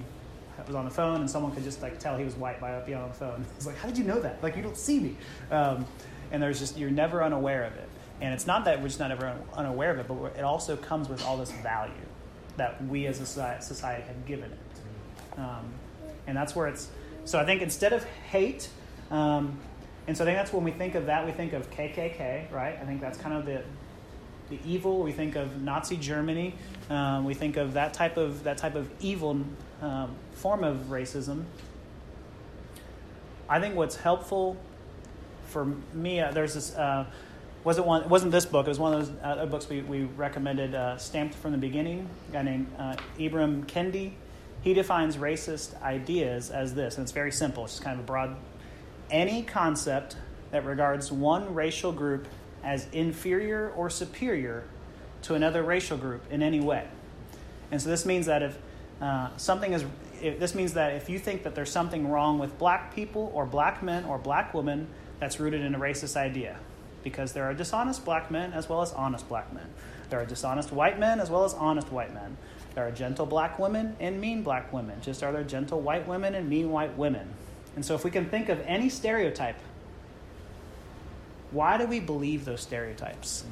[0.68, 2.98] was on the phone and someone could just like tell he was white by being
[2.98, 3.46] on the phone.
[3.56, 4.42] He's like, "How did you know that?
[4.44, 5.18] Like you don't see me."
[5.52, 5.86] Um,
[6.32, 7.90] and there's just you're never unaware of it.
[8.22, 11.10] And it's not that we're just not ever unaware of it, but it also comes
[11.10, 11.94] with all this value
[12.58, 13.26] that we as a
[13.62, 15.40] society have given it.
[15.40, 15.66] Um,
[16.28, 16.90] and that's where it's.
[17.26, 18.70] So I think instead of hate,
[19.12, 19.58] um,
[20.08, 22.78] and so I think that's when we think of that, we think of KKK, right?
[22.82, 23.64] I think that's kind of the
[24.58, 25.02] the evil.
[25.02, 26.56] We think of Nazi Germany.
[26.90, 29.42] Um, we think of that type of that type of evil
[29.82, 31.44] um, form of racism.
[33.50, 34.58] I think what's helpful
[35.48, 36.76] for me, uh, there's this.
[36.76, 37.06] Uh,
[37.64, 38.04] wasn't one.
[38.04, 38.66] It wasn't this book.
[38.66, 40.76] It was one of those uh, books we, we recommended.
[40.76, 42.10] Uh, Stamped from the beginning.
[42.30, 44.14] A guy named uh, Ibram Kendi.
[44.62, 47.66] He defines racist ideas as this, and it's very simple.
[47.66, 48.36] It's just kind of a broad.
[49.12, 50.18] Any concept
[50.52, 52.28] that regards one racial group
[52.64, 54.64] as inferior or superior
[55.24, 56.88] to another racial group in any way.
[57.72, 58.58] And so this means that if
[59.02, 59.86] uh, something is,
[60.22, 63.46] if, this means that if you think that there's something wrong with black people or
[63.46, 64.88] black men or black women,
[65.20, 66.58] that's rooted in a racist idea.
[67.04, 69.68] Because there are dishonest black men as well as honest black men.
[70.10, 72.38] There are dishonest white men as well as honest white men.
[72.76, 75.02] There are gentle black women and mean black women.
[75.02, 77.28] Just are there gentle white women and mean white women.
[77.76, 79.58] And so if we can think of any stereotype
[81.54, 83.44] why do we believe those stereotypes?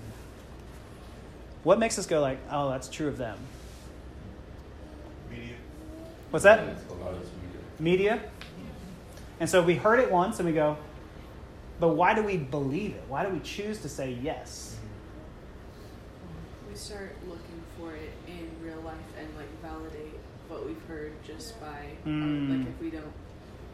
[1.63, 3.37] What makes us go like, oh, that's true of them?
[5.29, 5.53] Media.
[6.31, 6.59] What's that?
[6.67, 7.19] It's a lot of
[7.79, 8.17] media.
[8.17, 8.21] Media.
[9.39, 10.77] And so we heard it once and we go,
[11.79, 13.03] but why do we believe it?
[13.07, 14.75] Why do we choose to say yes?
[16.69, 21.59] We start looking for it in real life and like validate what we've heard just
[21.61, 22.49] by Mm.
[22.51, 23.13] uh, like if we don't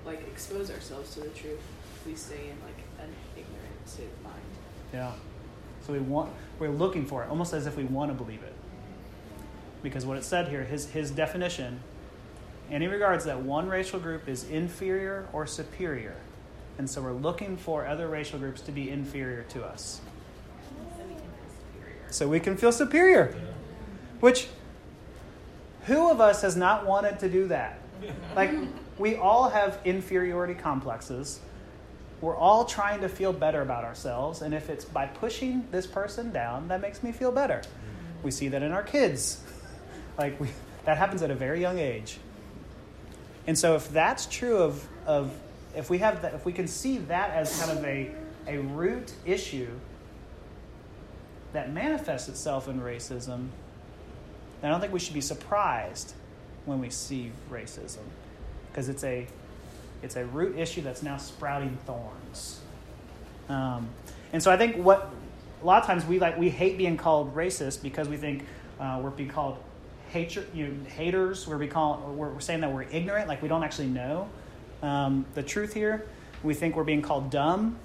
[0.06, 1.60] like expose ourselves to the truth,
[2.06, 3.57] we stay in like an ignorant
[3.88, 4.36] state of mind.
[4.94, 5.12] Yeah.
[5.82, 8.54] So we want we're looking for it, almost as if we want to believe it.
[9.84, 11.80] Because what it said here, his his definition,
[12.70, 16.16] and he regards that one racial group is inferior or superior.
[16.78, 20.02] And so we're looking for other racial groups to be inferior to us.
[20.80, 22.12] So we can feel superior.
[22.12, 23.36] So we can feel superior.
[24.20, 24.48] Which
[25.86, 27.80] who of us has not wanted to do that?
[28.36, 28.52] Like
[28.98, 31.40] we all have inferiority complexes.
[32.22, 36.32] We're all trying to feel better about ourselves, and if it's by pushing this person
[36.32, 37.62] down, that makes me feel better.
[37.62, 38.24] Mm-hmm.
[38.24, 39.42] We see that in our kids.
[40.18, 40.50] Like we,
[40.86, 42.18] that happens at a very young age.
[43.46, 45.32] And so if that's true of, of
[45.76, 48.12] if we have that, if we can see that as kind of a,
[48.48, 49.70] a root issue
[51.54, 53.50] that manifests itself in racism,
[54.62, 56.14] then I don't think we should be surprised
[56.66, 58.04] when we see racism
[58.72, 59.28] because it's a
[60.02, 62.62] it's a root issue that's now sprouting thorns.
[63.50, 63.90] Um,
[64.34, 65.12] and so I think what
[65.62, 68.46] a lot of times we like we hate being called racist because we think
[68.80, 69.58] uh, we're being called
[70.10, 71.48] hatred, you know, haters.
[71.48, 74.30] We're, be call, we're, we're saying that we're ignorant, like we don't actually know
[74.82, 76.06] um, the truth here.
[76.44, 77.78] We think we're being called dumb.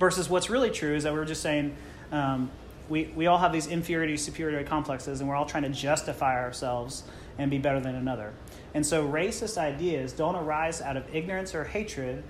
[0.00, 1.74] Versus what's really true is that we're just saying
[2.12, 2.50] um,
[2.88, 7.04] we, we all have these inferiority superiority complexes and we're all trying to justify ourselves
[7.38, 8.32] and be better than another.
[8.74, 12.24] And so racist ideas don't arise out of ignorance or hatred.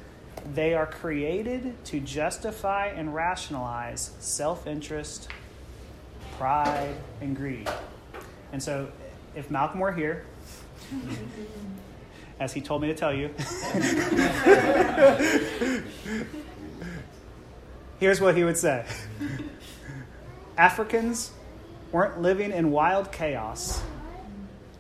[0.53, 5.29] They are created to justify and rationalize self interest,
[6.37, 7.71] pride, and greed.
[8.53, 8.93] And so
[9.35, 10.27] if Malcolm were here,
[12.41, 13.29] as he told me to tell you,
[17.99, 18.85] here's what he would say
[20.59, 21.31] Africans
[21.91, 23.83] weren't living in wild chaos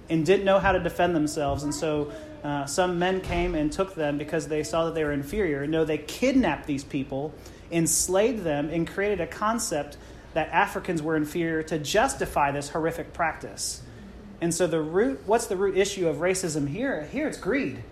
[0.08, 1.62] and didn't know how to defend themselves.
[1.62, 2.12] And so
[2.42, 5.66] uh, some men came and took them because they saw that they were inferior.
[5.66, 7.32] No, they kidnapped these people,
[7.70, 9.96] enslaved them, and created a concept
[10.34, 13.82] that Africans were inferior to justify this horrific practice.
[14.40, 17.08] And so the root, what's the root issue of racism here?
[17.10, 17.82] Here it's greed.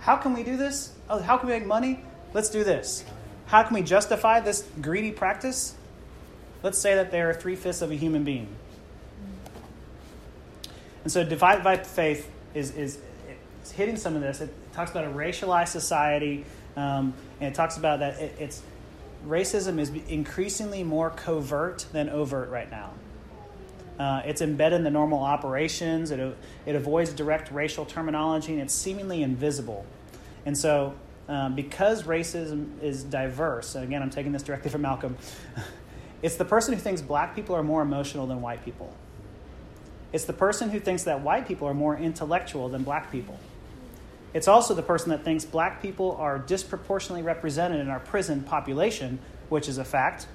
[0.00, 0.92] How can we do this?
[1.08, 2.00] Oh, how can we make money?
[2.34, 3.04] Let's do this.
[3.46, 5.74] How can we justify this greedy practice?
[6.62, 8.48] Let's say that they are three fifths of a human being.
[11.06, 12.98] And so divided by faith is, is,
[13.62, 14.40] is hitting some of this.
[14.40, 16.44] It talks about a racialized society,
[16.76, 18.60] um, and it talks about that it, it's
[19.24, 22.90] racism is increasingly more covert than overt right now.
[24.00, 26.10] Uh, it's embedded in the normal operations.
[26.10, 29.86] It, it avoids direct racial terminology, and it's seemingly invisible.
[30.44, 30.92] And so,
[31.28, 35.16] um, because racism is diverse, and again, I'm taking this directly from Malcolm,
[36.22, 38.92] it's the person who thinks black people are more emotional than white people.
[40.16, 43.38] It's the person who thinks that white people are more intellectual than black people.
[44.32, 49.18] It's also the person that thinks black people are disproportionately represented in our prison population,
[49.50, 50.26] which is a fact.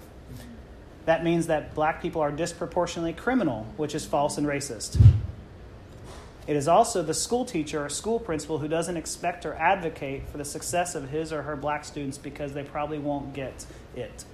[1.05, 5.01] That means that black people are disproportionately criminal, which is false and racist.
[6.45, 10.37] It is also the school teacher or school principal who doesn't expect or advocate for
[10.37, 13.65] the success of his or her black students because they probably won't get
[13.95, 14.25] it.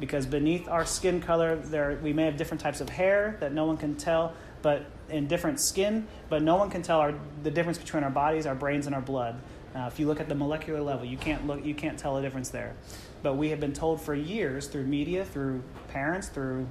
[0.00, 3.66] Because beneath our skin color, there we may have different types of hair that no
[3.66, 4.32] one can tell,
[4.62, 8.46] but in different skin, but no one can tell our, the difference between our bodies,
[8.46, 9.38] our brains, and our blood.
[9.74, 12.22] Uh, if you look at the molecular level, you can't look, you can't tell a
[12.22, 12.74] difference there.
[13.22, 16.66] But we have been told for years through media, through parents, through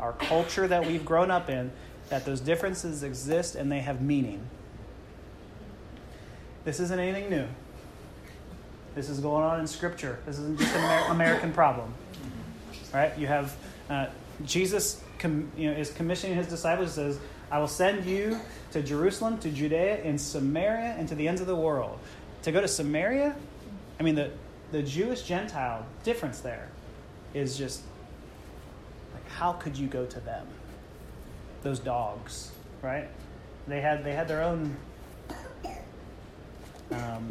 [0.00, 1.70] our culture that we've grown up in,
[2.08, 4.42] that those differences exist and they have meaning.
[6.64, 7.46] This isn't anything new.
[8.94, 10.18] This is going on in Scripture.
[10.26, 11.94] This isn't just an Amer- American problem,
[12.92, 13.16] right?
[13.18, 13.56] You have
[13.90, 14.06] uh,
[14.44, 16.94] Jesus, com- you know, is commissioning his disciples.
[16.94, 17.18] Says,
[17.50, 18.38] "I will send you
[18.72, 21.98] to Jerusalem, to Judea, and Samaria, and to the ends of the world."
[22.42, 23.36] To go to Samaria,
[24.00, 24.30] I mean the
[24.72, 26.68] the Jewish Gentile difference there
[27.34, 27.82] is just
[29.12, 30.46] like how could you go to them?
[31.62, 32.50] Those dogs,
[32.82, 33.08] right?
[33.68, 34.76] They had they had their own
[36.90, 37.28] um,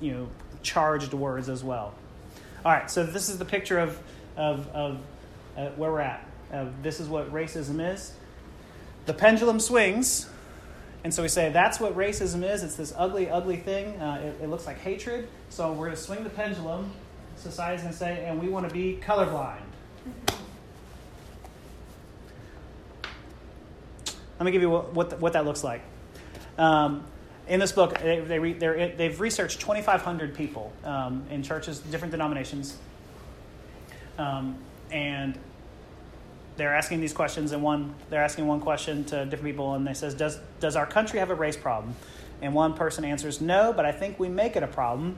[0.00, 0.28] you know
[0.62, 1.94] charged words as well.
[2.64, 3.98] All right, so this is the picture of
[4.36, 4.98] of, of
[5.56, 6.26] uh, where we're at.
[6.52, 8.12] Uh, this is what racism is.
[9.06, 10.28] The pendulum swings,
[11.04, 12.62] and so we say that's what racism is.
[12.62, 14.00] It's this ugly, ugly thing.
[14.00, 15.28] Uh, it, it looks like hatred.
[15.50, 16.90] So we're going to swing the pendulum.
[17.36, 19.60] Society's going to say, and we want to be colorblind.
[24.38, 25.82] Let me give you what, what, what that looks like.
[26.56, 27.04] Um,
[27.46, 32.78] in this book, they, they re, they've researched 2,500 people um, in churches, different denominations.
[34.18, 34.56] Um,
[34.90, 35.38] and
[36.56, 39.94] they're asking these questions, and one they're asking one question to different people, and they
[39.94, 41.96] says, "Does does our country have a race problem?"
[42.40, 45.16] And one person answers, "No, but I think we make it a problem.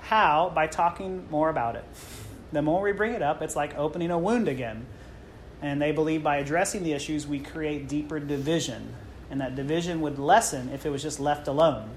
[0.00, 0.50] How?
[0.54, 1.84] By talking more about it.
[2.52, 4.86] The more we bring it up, it's like opening a wound again.
[5.62, 8.94] And they believe by addressing the issues, we create deeper division
[9.30, 11.88] and that division would lessen if it was just left alone.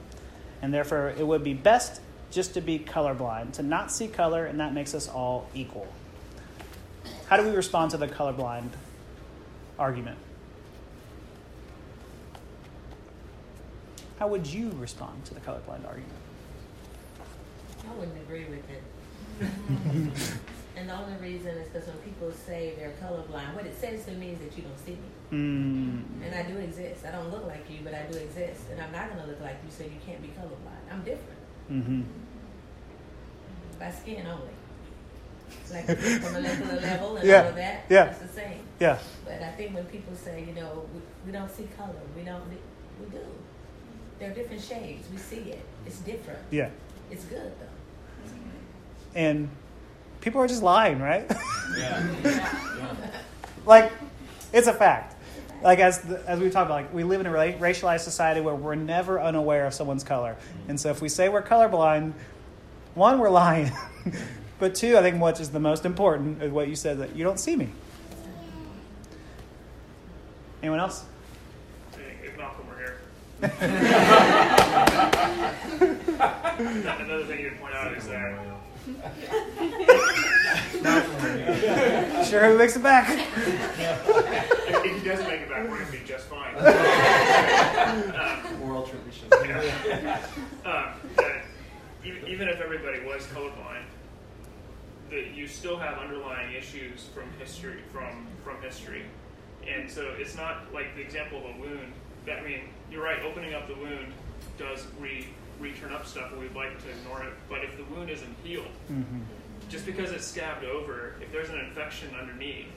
[0.62, 2.00] And therefore, it would be best
[2.32, 5.88] just to be colorblind, to not see color, and that makes us all equal.
[7.28, 8.70] How do we respond to the colorblind
[9.78, 10.18] argument?
[14.20, 16.14] How would you respond to the colorblind argument?
[17.90, 18.84] I wouldn't agree with it.
[20.78, 24.12] and the only reason is because when people say they're colorblind, what it says to
[24.12, 24.98] me is that you don't see me.
[25.34, 26.04] Mm.
[26.24, 27.06] And I do exist.
[27.06, 28.62] I don't look like you, but I do exist.
[28.72, 30.92] And I'm not going to look like you, so you can't be colorblind.
[30.92, 31.40] I'm different.
[31.72, 32.02] Mm-hmm.
[33.80, 34.54] By skin only.
[35.72, 35.86] Like
[36.22, 37.42] from a molecular level and Yeah.
[37.42, 38.06] all of that, Yeah.
[38.12, 38.60] it's the same.
[38.80, 39.00] Yeah.
[39.26, 42.44] But I think when people say, you know, we, we don't see color, we don't,
[43.00, 43.20] we do.
[44.20, 45.08] There are different shades.
[45.12, 45.66] We see it.
[45.88, 46.40] It's different.
[46.52, 46.70] Yeah.
[47.10, 48.30] It's good, though.
[49.16, 49.50] And
[50.22, 51.26] people are just lying, right?
[51.78, 52.08] Yeah.
[53.66, 53.92] like,
[54.52, 55.13] it's a fact.
[55.64, 58.42] Like as the, as we talked about, like we live in a ra- racialized society
[58.42, 60.72] where we're never unaware of someone's color, mm-hmm.
[60.72, 62.14] and so if we say we're colorblind,
[62.96, 63.72] one, we're lying,
[64.60, 67.24] but two, I think what is the most important is what you said that you
[67.24, 67.70] don't see me.
[70.62, 71.06] Anyone else?
[72.24, 73.00] If Malcolm were here.
[77.02, 78.22] Another thing you'd point out is that
[82.34, 83.08] Sure, who makes it back?
[83.12, 86.56] if he doesn't make it back, we're going to be just fine.
[88.16, 89.28] um, Moral tradition.
[89.46, 90.20] yeah.
[90.66, 91.44] um, that
[92.04, 93.84] even if everybody was colorblind,
[95.12, 99.06] that you still have underlying issues from history from from history,
[99.72, 101.94] and so it's not like the example of a wound.
[102.26, 103.22] That I mean, you're right.
[103.22, 104.12] Opening up the wound
[104.58, 105.28] does re
[105.60, 107.34] return up stuff, and we'd like to ignore it.
[107.48, 109.20] But if the wound isn't healed, Mm-hmm.
[109.70, 112.68] Just because it's scabbed over, if there's an infection underneath,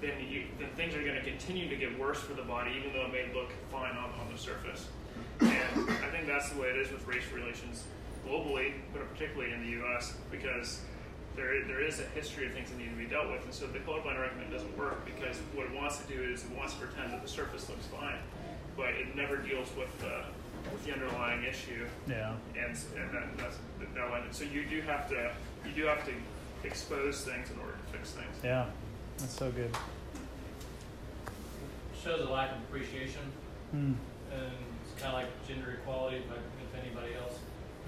[0.00, 2.92] then you, then things are going to continue to get worse for the body, even
[2.92, 4.88] though it may look fine on, on the surface.
[5.40, 7.84] And I think that's the way it is with race relations
[8.26, 10.14] globally, but particularly in the U.S.
[10.30, 10.80] because
[11.36, 13.66] there there is a history of things that need to be dealt with, and so
[13.66, 16.80] the colorblind argument doesn't work because what it wants to do is it wants to
[16.80, 18.18] pretend that the surface looks fine,
[18.76, 20.24] but it never deals with the
[20.72, 22.34] with the underlying issue Yeah.
[22.56, 23.58] and and that, that's
[23.94, 24.22] that line.
[24.32, 25.32] So you do have to
[25.64, 26.12] you do have to
[26.64, 28.34] expose things in order to fix things.
[28.44, 28.66] Yeah.
[29.18, 29.74] That's so good.
[32.02, 33.22] Shows a lack of appreciation,
[33.74, 33.94] Mm.
[34.32, 34.52] and
[34.84, 37.38] it's kind of like gender equality, if, I, if anybody else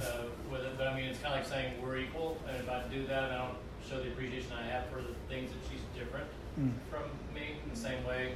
[0.03, 0.77] uh, with it.
[0.77, 3.31] But I mean, it's kind of like saying we're equal, and if I do that,
[3.31, 3.59] I don't
[3.89, 6.27] show the appreciation I have for the things that she's different
[6.59, 6.73] Mm.
[6.91, 7.55] from me.
[7.63, 8.35] In the same way,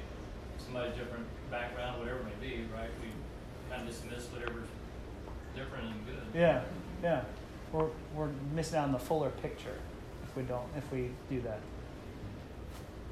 [0.59, 2.90] somebody's different background, whatever it may be, right?
[3.03, 3.09] We
[3.72, 4.68] kind of dismiss whatever's
[5.54, 6.38] different and good.
[6.38, 6.62] Yeah.
[7.02, 7.22] Yeah.
[7.72, 9.78] We're we're missing out on the fuller picture
[10.24, 11.60] if we don't if we do that.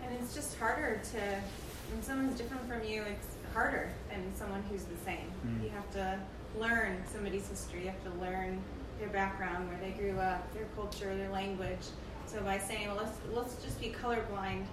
[0.02, 4.84] And it's just harder to, when someone's different from you, it's harder than someone who's
[4.84, 5.30] the same.
[5.46, 5.62] Mm.
[5.62, 6.18] You have to
[6.58, 8.60] learn somebody's history, you have to learn
[8.98, 11.78] their background, where they grew up, their culture, their language.
[12.26, 14.64] So by saying well, let's let's just be colorblind,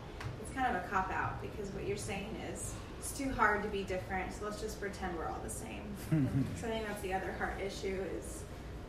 [0.42, 2.74] it's kind of a cop out because what you're saying is
[3.08, 4.34] it's too hard to be different.
[4.34, 5.82] So let's just pretend we're all the same.
[6.60, 8.44] so I think that's the other heart issue is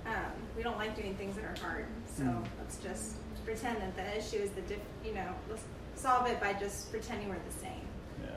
[0.06, 1.86] um, we don't like doing things that are hard.
[2.16, 2.44] So Mm.
[2.58, 3.14] let's just
[3.44, 4.80] pretend that the issue is the diff.
[5.04, 5.62] You know, let's
[5.94, 7.86] solve it by just pretending we're the same.
[8.24, 8.30] Yeah.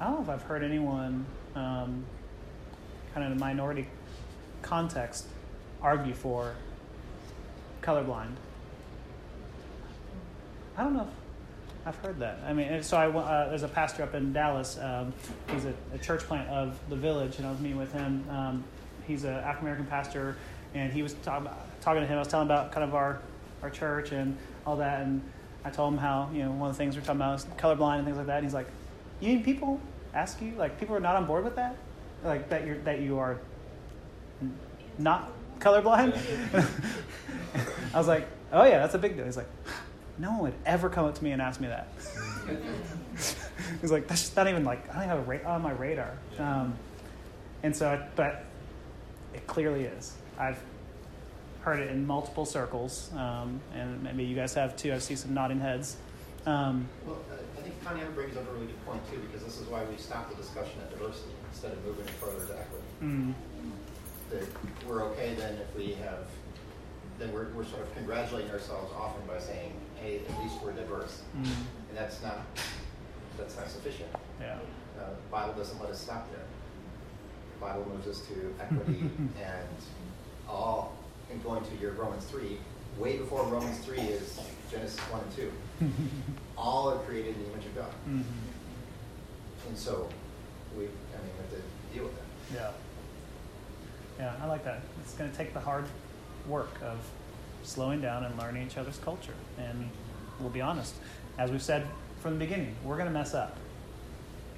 [0.00, 2.04] I don't know if I've heard anyone, um,
[3.12, 3.86] kind of in a minority
[4.62, 5.26] context,
[5.82, 6.54] argue for
[7.82, 8.34] colorblind.
[10.78, 11.25] I don't know if
[11.86, 12.40] I've heard that.
[12.44, 14.76] I mean, so I, uh, there's a pastor up in Dallas.
[14.76, 15.12] Um,
[15.52, 18.24] he's a, a church plant of the village, and I was meeting with him.
[18.28, 18.64] Um,
[19.06, 20.36] he's an African American pastor,
[20.74, 21.46] and he was talk,
[21.80, 22.16] talking to him.
[22.16, 23.20] I was telling about kind of our,
[23.62, 25.22] our church and all that, and
[25.64, 27.98] I told him how you know one of the things we're talking about is colorblind
[27.98, 28.38] and things like that.
[28.38, 28.66] And he's like,
[29.20, 29.80] "You mean people
[30.12, 31.76] ask you like people are not on board with that,
[32.24, 33.38] like that you're that you are
[34.98, 35.30] not
[35.60, 36.18] colorblind?"
[37.94, 39.48] I was like, "Oh yeah, that's a big deal." He's like,
[40.18, 41.88] "No one would ever come up to me and ask me that."
[43.80, 46.12] He's like, "That's just not even like I don't have a ra- on my radar."
[46.38, 46.74] Um,
[47.62, 48.44] and so, I- but
[49.34, 50.14] it clearly is.
[50.38, 50.58] I've
[51.62, 54.92] heard it in multiple circles, um, and maybe you guys have too.
[54.92, 55.96] I see some nodding heads.
[56.46, 59.60] Um, Well, I- I think Tanya brings up a really good point too, because this
[59.60, 62.84] is why we stopped the discussion at diversity instead of moving it further to equity.
[63.02, 63.34] mm,
[64.30, 64.42] That
[64.86, 66.26] we're okay then if we have,
[67.18, 69.72] then we're, we're sort of congratulating ourselves often by saying,
[70.06, 71.22] hey, at least we're diverse.
[71.36, 72.46] mm, And that's not,
[73.36, 74.08] that's not sufficient.
[74.40, 74.58] yeah.
[74.98, 76.40] Uh, the Bible doesn't let us stop there.
[77.58, 79.00] The Bible moves us to equity
[79.42, 79.68] and
[80.48, 80.94] all,
[81.30, 82.56] and going to your Romans 3,
[82.98, 84.38] way before Romans 3 is
[84.70, 85.52] Genesis 1 and 2.
[86.56, 87.90] all are created in the image of God.
[88.08, 88.22] Mhm.
[89.68, 90.08] And so
[90.78, 90.90] we, I mean,
[91.34, 92.54] we have to deal with that.
[92.54, 92.70] Yeah.
[94.18, 94.80] Yeah, I like that.
[95.02, 95.84] It's going to take the hard
[96.48, 96.98] work of
[97.66, 99.34] slowing down and learning each other's culture.
[99.58, 99.90] And
[100.40, 100.94] we'll be honest,
[101.38, 101.86] as we've said
[102.20, 103.56] from the beginning, we're going to mess up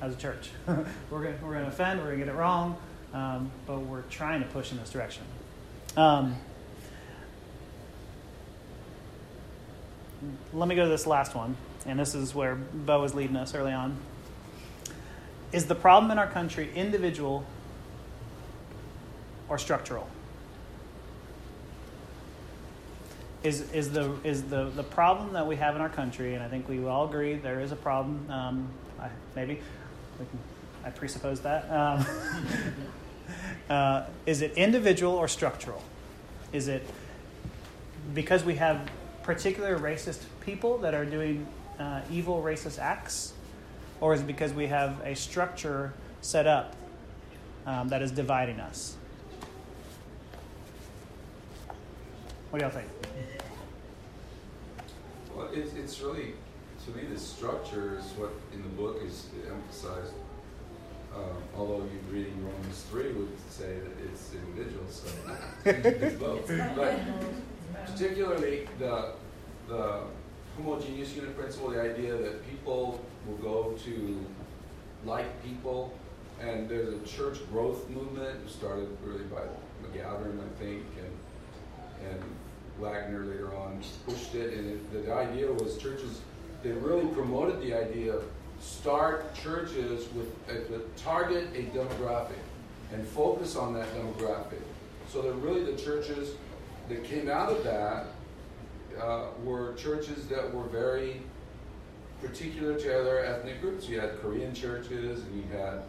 [0.00, 0.50] as a church.
[0.66, 2.76] we're going we're to offend, we're going to get it wrong,
[3.12, 5.24] um, but we're trying to push in this direction.
[5.96, 6.36] Um,
[10.52, 11.56] let me go to this last one,
[11.86, 13.96] and this is where Bo was leading us early on.
[15.52, 17.44] Is the problem in our country individual
[19.48, 20.08] or structural?
[23.42, 26.48] Is, is, the, is the, the problem that we have in our country, and I
[26.48, 28.68] think we all agree there is a problem, um,
[28.98, 29.60] I, maybe,
[30.16, 30.26] can,
[30.84, 31.70] I presuppose that.
[31.70, 32.06] Um,
[33.70, 35.82] uh, is it individual or structural?
[36.52, 36.84] Is it
[38.14, 38.90] because we have
[39.22, 41.46] particular racist people that are doing
[41.78, 43.34] uh, evil racist acts?
[44.00, 46.74] Or is it because we have a structure set up
[47.66, 48.97] um, that is dividing us?
[52.50, 52.88] What do y'all think?
[55.36, 56.32] Well, it's, it's really,
[56.86, 60.14] to me, the structure is what in the book is emphasized.
[61.14, 65.08] Um, although you reading Romans 3 would say that it's individual, so
[65.66, 66.48] it's both.
[66.74, 66.98] But
[67.84, 69.12] particularly the,
[69.68, 70.04] the
[70.56, 74.24] homogeneous unit principle, the idea that people will go to
[75.04, 75.92] like people,
[76.40, 79.42] and there's a church growth movement started really by
[79.82, 81.12] McGavran, I think, and
[82.06, 82.22] and
[82.80, 86.20] Wagner later on pushed it, and it, the idea was churches,
[86.62, 88.24] they really promoted the idea of
[88.60, 92.42] start churches with, uh, with target a demographic
[92.92, 94.62] and focus on that demographic.
[95.08, 96.34] So that really the churches
[96.88, 98.06] that came out of that
[99.00, 101.22] uh, were churches that were very
[102.22, 103.88] particular to other ethnic groups.
[103.88, 105.82] You had Korean churches, and you had,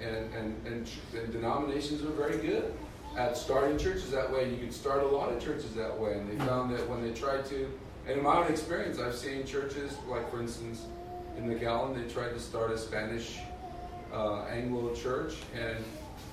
[0.00, 2.74] and, and, and, and denominations were very good
[3.16, 4.50] at starting churches that way.
[4.50, 7.12] You could start a lot of churches that way, and they found that when they
[7.18, 7.68] tried to,
[8.06, 10.84] and in my own experience, I've seen churches like, for instance,
[11.36, 13.38] in McAllen, they tried to start a Spanish
[14.12, 15.82] uh, Anglo church, and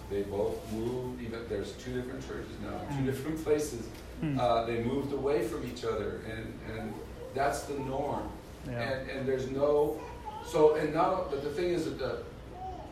[0.09, 1.21] they both moved.
[1.21, 3.05] Even there's two different churches now, two Mm.
[3.05, 3.87] different places.
[4.21, 4.39] Hmm.
[4.39, 6.93] Uh, they moved away from each other, and and
[7.33, 8.29] that's the norm.
[8.67, 8.79] Yeah.
[8.79, 9.99] And and there's no,
[10.45, 11.29] so and not.
[11.31, 12.19] But the thing is that the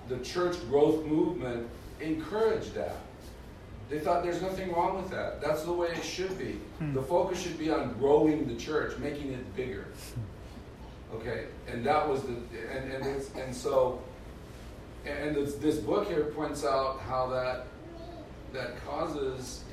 [0.09, 1.67] the church growth movement
[2.01, 2.95] encouraged that.
[3.91, 5.41] They thought there's nothing wrong with that.
[5.41, 6.53] That's the way it should be.
[6.79, 6.93] Hmm.
[6.93, 9.87] The focus should be on growing the church, making it bigger.
[11.13, 12.35] Okay, and that was the
[12.73, 14.01] and and it's, and so
[15.05, 17.67] and this, this book here points out how that
[18.53, 19.65] that causes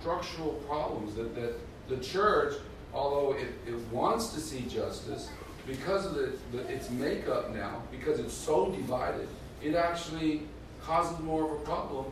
[0.00, 1.54] structural problems that, that
[1.88, 2.54] the church
[2.92, 5.28] although it, it wants to see justice
[5.66, 9.28] because of the, the, its makeup now because it's so divided
[9.62, 10.42] it actually
[10.82, 12.06] causes more of a problem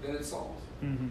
[0.00, 1.08] than it solves Mm-hmm.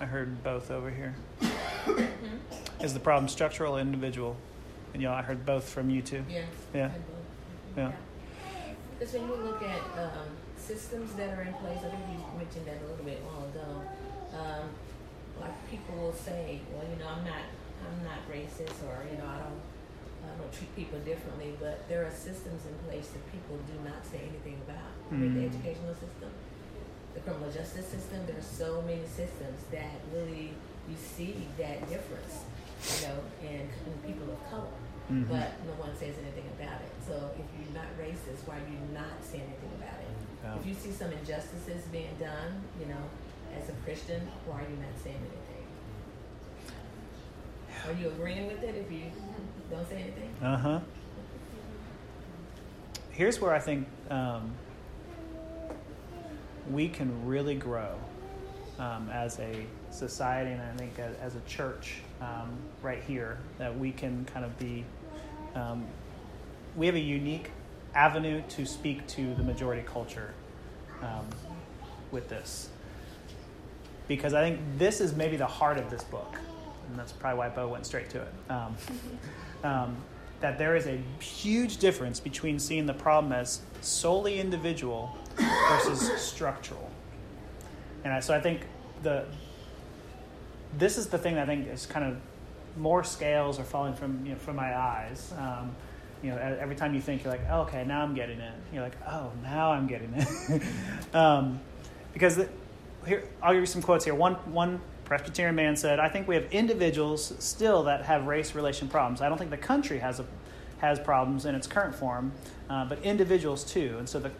[0.00, 1.14] I heard both over here.
[1.40, 2.04] Hmm?
[2.80, 4.36] The problem structural or individual?
[4.92, 6.22] And y'all, I heard both from you too.
[6.28, 6.42] Yeah.
[6.74, 6.90] Yeah.
[7.76, 7.92] Yeah.
[8.98, 12.66] Because when you look at um, systems that are in place, I think you mentioned
[12.66, 13.82] that a little bit while ago.
[14.38, 14.68] Um,
[15.40, 17.42] like people will say, "Well, you know, I'm not,
[17.82, 19.60] I'm not racist, or you know, I don't,
[20.30, 24.00] I don't treat people differently." But there are systems in place that people do not
[24.04, 24.90] say anything about.
[25.10, 25.50] I mean, the Mm.
[25.52, 26.30] educational system,
[27.14, 28.26] the criminal justice system.
[28.26, 30.54] There are so many systems that really
[30.90, 32.44] you see that difference,
[32.92, 34.76] you know, in, in people of color.
[35.10, 35.28] Mhm.
[35.28, 36.92] But no one says anything about it.
[37.06, 40.12] So if you're not racist, why are you not saying anything about it?
[40.42, 40.56] Yeah.
[40.58, 43.04] If you see some injustices being done, you know,
[43.52, 45.43] as a Christian, why are you not saying anything?
[47.86, 49.04] Are you agreeing with it if you
[49.70, 50.34] don't say anything?
[50.42, 50.80] Uh huh.
[53.10, 54.52] Here's where I think um,
[56.70, 57.94] we can really grow
[58.78, 63.78] um, as a society, and I think as, as a church um, right here, that
[63.78, 64.84] we can kind of be.
[65.54, 65.86] Um,
[66.76, 67.52] we have a unique
[67.94, 70.34] avenue to speak to the majority culture
[71.02, 71.26] um,
[72.10, 72.68] with this.
[74.08, 76.36] Because I think this is maybe the heart of this book,
[76.88, 78.32] and that's probably why Bo went straight to it.
[78.50, 78.76] Um,
[79.64, 79.96] um,
[80.40, 85.16] that there is a huge difference between seeing the problem as solely individual
[85.68, 86.90] versus structural.
[88.04, 88.60] And I, so I think
[89.02, 89.26] the
[90.76, 92.18] this is the thing that I think is kind of
[92.76, 95.32] more scales are falling from you know, from my eyes.
[95.38, 95.74] Um,
[96.22, 98.54] you know, every time you think you're like, oh, okay, now I'm getting it.
[98.72, 100.62] You're like, oh, now I'm getting it.
[101.14, 101.60] um,
[102.12, 102.48] because the,
[103.06, 104.14] here, I'll give you some quotes here.
[104.14, 108.88] One one Presbyterian man said, "I think we have individuals still that have race relation
[108.88, 109.20] problems.
[109.20, 110.26] I don't think the country has a
[110.78, 112.32] has problems in its current form,
[112.68, 113.96] uh, but individuals too.
[113.98, 114.30] And so the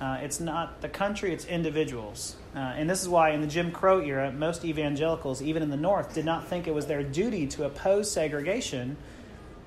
[0.00, 2.36] uh, it's not the country; it's individuals.
[2.54, 5.76] Uh, and this is why, in the Jim Crow era, most evangelicals, even in the
[5.76, 8.96] North, did not think it was their duty to oppose segregation.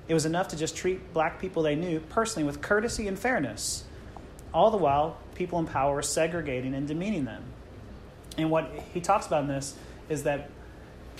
[0.08, 3.82] It was enough to just treat black people they knew personally with courtesy and fairness.
[4.54, 7.42] All the while, people in power were segregating and demeaning them.
[8.38, 9.74] And what he talks about in this
[10.08, 10.50] is that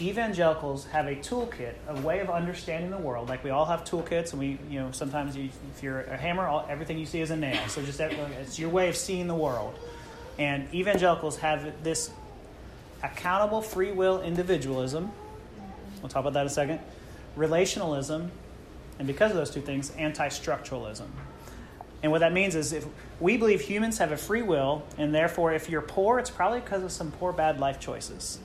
[0.00, 3.28] evangelicals have a toolkit, a way of understanding the world.
[3.28, 6.46] Like we all have toolkits, and we, you know, sometimes you, if you're a hammer,
[6.46, 7.66] all, everything you see is a nail.
[7.68, 9.78] So just that, uh, it's your way of seeing the world.
[10.38, 12.10] And evangelicals have this
[13.02, 15.10] accountable free will individualism.
[16.02, 16.80] We'll talk about that in a second.
[17.36, 18.28] Relationalism,
[18.98, 21.06] and because of those two things, anti-structuralism.
[22.02, 22.86] And what that means is if
[23.18, 26.82] we believe humans have a free will, and therefore if you're poor, it's probably because
[26.82, 28.38] of some poor, bad life choices.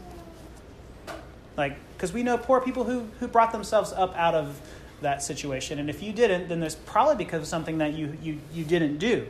[1.57, 4.59] Like, because we know poor people who, who brought themselves up out of
[5.01, 5.79] that situation.
[5.79, 8.97] And if you didn't, then there's probably because of something that you, you, you didn't
[8.97, 9.27] do.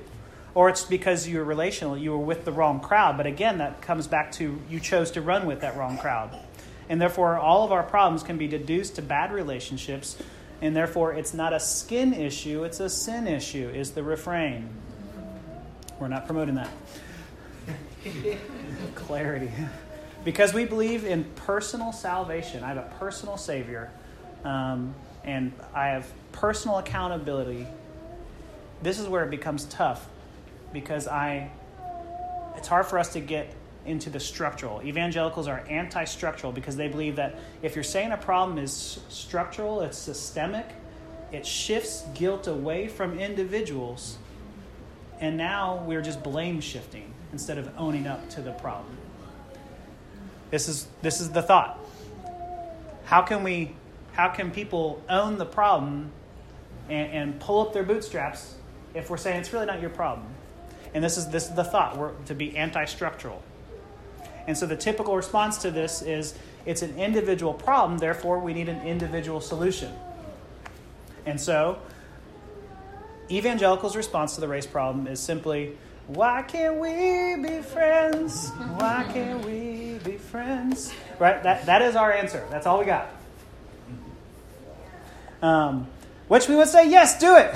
[0.53, 3.17] Or it's because you were relational, you were with the wrong crowd.
[3.17, 6.37] But again, that comes back to you chose to run with that wrong crowd.
[6.89, 10.17] And therefore, all of our problems can be deduced to bad relationships.
[10.61, 14.69] And therefore, it's not a skin issue, it's a sin issue, is the refrain.
[15.99, 16.69] We're not promoting that.
[18.95, 19.51] Clarity.
[20.23, 22.63] Because we believe in personal salvation.
[22.63, 23.91] I have a personal Savior,
[24.43, 24.93] um,
[25.23, 27.65] and I have personal accountability.
[28.83, 30.07] This is where it becomes tough
[30.73, 31.49] because I.
[32.55, 33.53] It's hard for us to get
[33.85, 34.83] into the structural.
[34.83, 39.81] Evangelicals are anti structural because they believe that if you're saying a problem is structural,
[39.81, 40.67] it's systemic,
[41.31, 44.17] it shifts guilt away from individuals,
[45.19, 48.97] and now we're just blame shifting instead of owning up to the problem.
[50.51, 51.79] This is, this is the thought.
[53.05, 53.73] How can we,
[54.13, 56.11] how can people own the problem
[56.89, 58.55] and, and pull up their bootstraps
[58.93, 60.27] if we're saying it's really not your problem?
[60.93, 63.41] And this is, this is the thought, we're to be anti structural.
[64.47, 66.33] And so the typical response to this is
[66.65, 69.93] it's an individual problem, therefore, we need an individual solution.
[71.25, 71.79] And so,
[73.29, 75.77] evangelicals' response to the race problem is simply,
[76.07, 78.49] why can't we be friends?
[78.49, 80.93] Why can't we be friends?
[81.19, 81.41] Right?
[81.43, 82.45] That, that is our answer.
[82.49, 83.09] That's all we got.
[85.41, 85.87] Um,
[86.27, 87.51] which we would say, yes, do it.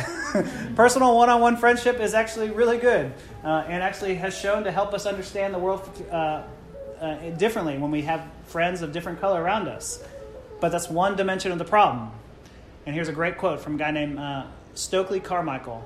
[0.75, 4.71] Personal one on one friendship is actually really good uh, and actually has shown to
[4.71, 6.43] help us understand the world uh,
[6.99, 10.03] uh, differently when we have friends of different color around us.
[10.59, 12.11] But that's one dimension of the problem.
[12.85, 15.83] And here's a great quote from a guy named uh, Stokely Carmichael.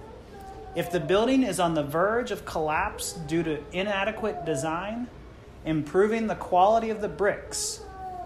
[0.76, 5.08] If the building is on the verge of collapse due to inadequate design,
[5.66, 7.82] improving the quality of the bricks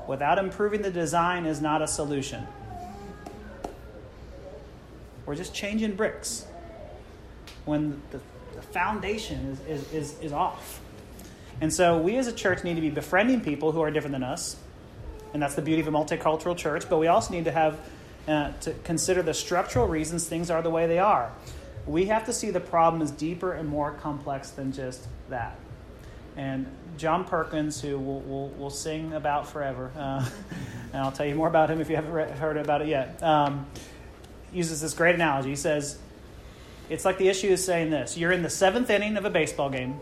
[0.08, 2.46] without improving the design is not a solution.
[5.26, 6.46] We're just changing bricks
[7.66, 8.20] when the,
[8.56, 10.82] the foundation is, is, is, is off.
[11.62, 14.24] And so we as a church need to be befriending people who are different than
[14.24, 14.58] us,
[15.34, 16.90] and that's the beauty of a multicultural church.
[16.90, 17.80] But we also need to have
[18.28, 21.32] uh, to consider the structural reasons things are the way they are.
[21.86, 25.58] We have to see the problem as deeper and more complex than just that.
[26.36, 26.66] And
[26.98, 30.28] John Perkins, who we'll, we'll, we'll sing about forever, uh,
[30.94, 33.22] and I'll tell you more about him if you haven't re- heard about it yet,
[33.22, 33.66] um,
[34.52, 35.50] uses this great analogy.
[35.50, 35.98] He says,
[36.90, 39.70] It's like the issue is saying this you're in the seventh inning of a baseball
[39.70, 40.00] game.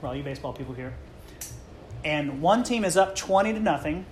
[0.00, 0.94] For all you baseball people here.
[2.04, 4.04] And one team is up 20 to nothing,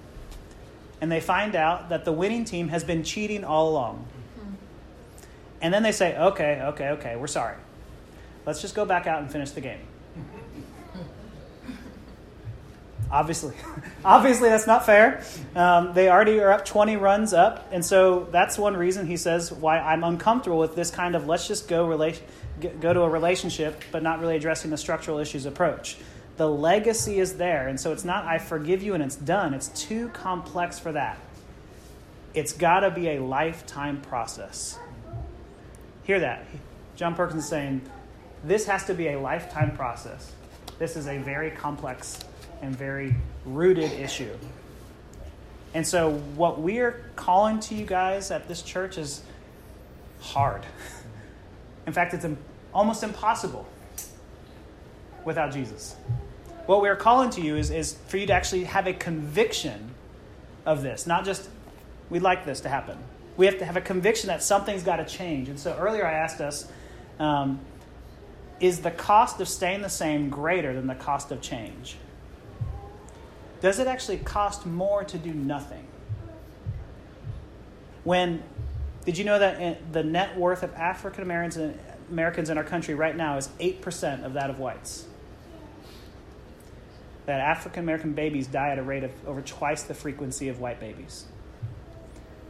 [1.00, 4.06] and they find out that the winning team has been cheating all along.
[5.62, 7.56] And then they say, okay, okay, okay, we're sorry.
[8.44, 9.78] Let's just go back out and finish the game.
[13.10, 13.54] Obviously,
[14.04, 15.22] obviously that's not fair.
[15.54, 19.52] Um, they already are up 20 runs up, and so that's one reason he says
[19.52, 22.24] why I'm uncomfortable with this kind of let's just go relation,
[22.80, 25.98] go to a relationship, but not really addressing the structural issues approach.
[26.38, 29.52] The legacy is there, and so it's not I forgive you and it's done.
[29.52, 31.18] It's too complex for that.
[32.32, 34.78] It's got to be a lifetime process.
[36.04, 36.44] Hear that?
[36.96, 37.82] John Perkins is saying
[38.44, 40.32] this has to be a lifetime process.
[40.78, 42.18] This is a very complex
[42.60, 44.36] and very rooted issue.
[45.74, 49.22] And so, what we are calling to you guys at this church is
[50.20, 50.62] hard.
[51.86, 52.26] In fact, it's
[52.74, 53.66] almost impossible
[55.24, 55.96] without Jesus.
[56.66, 59.94] What we're calling to you is, is for you to actually have a conviction
[60.64, 61.48] of this, not just,
[62.08, 62.98] we'd like this to happen.
[63.36, 65.48] We have to have a conviction that something's got to change.
[65.48, 66.68] And so earlier I asked us,
[67.18, 67.60] um,
[68.60, 71.96] is the cost of staying the same greater than the cost of change?
[73.60, 75.86] Does it actually cost more to do nothing?
[78.04, 78.42] When,
[79.04, 81.76] did you know that the net worth of African Americans
[82.10, 85.06] Americans in our country right now is 8% of that of whites?
[87.26, 90.80] That African American babies die at a rate of over twice the frequency of white
[90.80, 91.24] babies.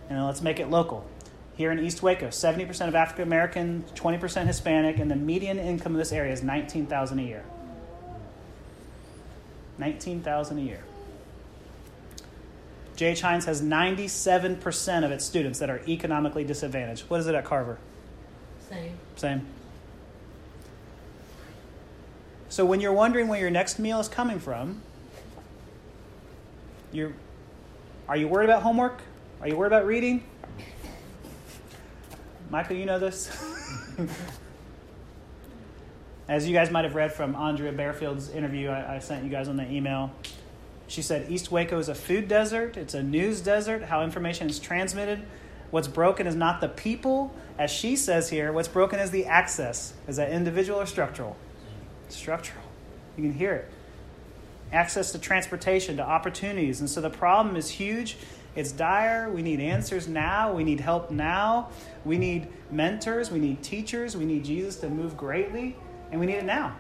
[0.09, 1.07] And let's make it local.
[1.55, 5.99] Here in East Waco, 70% of African American, 20% Hispanic, and the median income of
[5.99, 7.45] this area is 19,000 a year.
[9.79, 10.85] 19,000 a year.
[12.97, 13.21] J.H.
[13.23, 17.05] Hines has 97% of its students that are economically disadvantaged.
[17.09, 17.79] What is it at Carver?
[18.69, 18.97] Same.
[19.17, 19.47] Same.
[22.49, 24.83] So when you're wondering where your next meal is coming from,
[26.93, 27.15] you're,
[28.09, 29.01] are you worried about homework?
[29.43, 30.23] Are you worried about reading?
[32.49, 33.29] Michael, you know this.
[36.29, 39.49] As you guys might have read from Andrea Barefield's interview, I, I, sent you guys
[39.49, 40.13] on the email.
[40.87, 44.61] She said East Waco is a food desert, it's a news desert, how information is
[44.61, 45.25] transmitted.
[45.73, 49.93] What's broken is not the people, as she says here, what's broken is the access.
[50.07, 51.37] Is that individual or structural?
[52.09, 52.63] Structural.
[53.17, 53.69] You can hear it.
[54.73, 56.79] Access to transportation, to opportunities.
[56.79, 58.17] And so the problem is huge
[58.55, 59.31] it's dire.
[59.31, 60.53] We need answers now.
[60.53, 61.71] We need help now.
[62.05, 63.31] We need mentors.
[63.31, 64.17] We need teachers.
[64.17, 65.77] We need Jesus to move greatly.
[66.11, 66.77] And we need it now.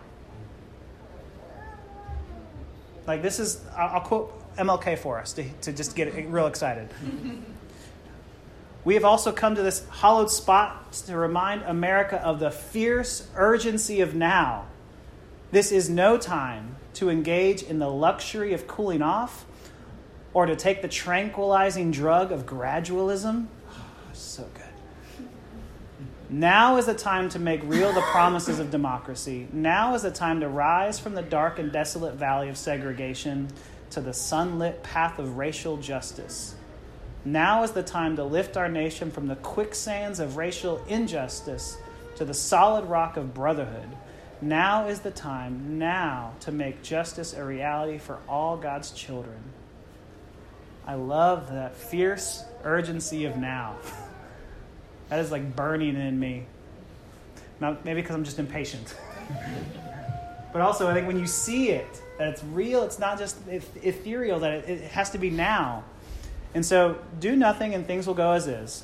[3.07, 6.89] Like, this is, I'll, quote MLK for us to, to just get real excited.
[8.85, 14.03] we have also come to this hollowed spot to remind America of the fierce urgency
[14.03, 14.67] of now.
[15.51, 19.47] This is no time to engage in the luxury of cooling off
[20.35, 23.47] or to take the tranquilizing drug of gradualism.
[23.71, 25.27] Oh, so good.
[26.31, 29.47] Now is the time to make real the promises of democracy.
[29.53, 33.49] Now is the time to rise from the dark and desolate valley of segregation
[33.91, 36.55] to the sunlit path of racial justice.
[37.25, 41.77] Now is the time to lift our nation from the quicksands of racial injustice
[42.17, 43.89] to the solid rock of brotherhood.
[44.41, 49.39] Now is the time, now, to make justice a reality for all God's children.
[50.87, 53.77] I love that fierce urgency of now.
[55.09, 56.47] that is like burning in me.
[57.61, 58.97] Maybe because I'm just impatient.
[60.53, 63.37] but also, I think when you see it, that it's real, it's not just
[63.83, 65.85] ethereal, that it, it has to be now.
[66.55, 68.83] And so, do nothing and things will go as is.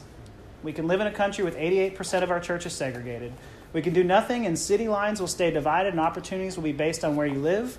[0.62, 3.32] We can live in a country with 88% of our churches segregated.
[3.72, 7.04] We can do nothing and city lines will stay divided and opportunities will be based
[7.04, 7.76] on where you live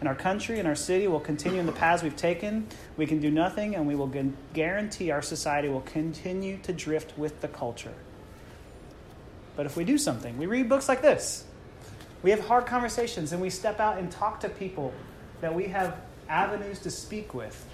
[0.00, 2.66] and our country and our city will continue in the paths we've taken.
[2.96, 4.10] We can do nothing, and we will
[4.54, 7.94] guarantee our society will continue to drift with the culture.
[9.56, 11.44] But if we do something, we read books like this,
[12.22, 14.92] we have hard conversations, and we step out and talk to people
[15.42, 15.96] that we have
[16.28, 17.66] avenues to speak with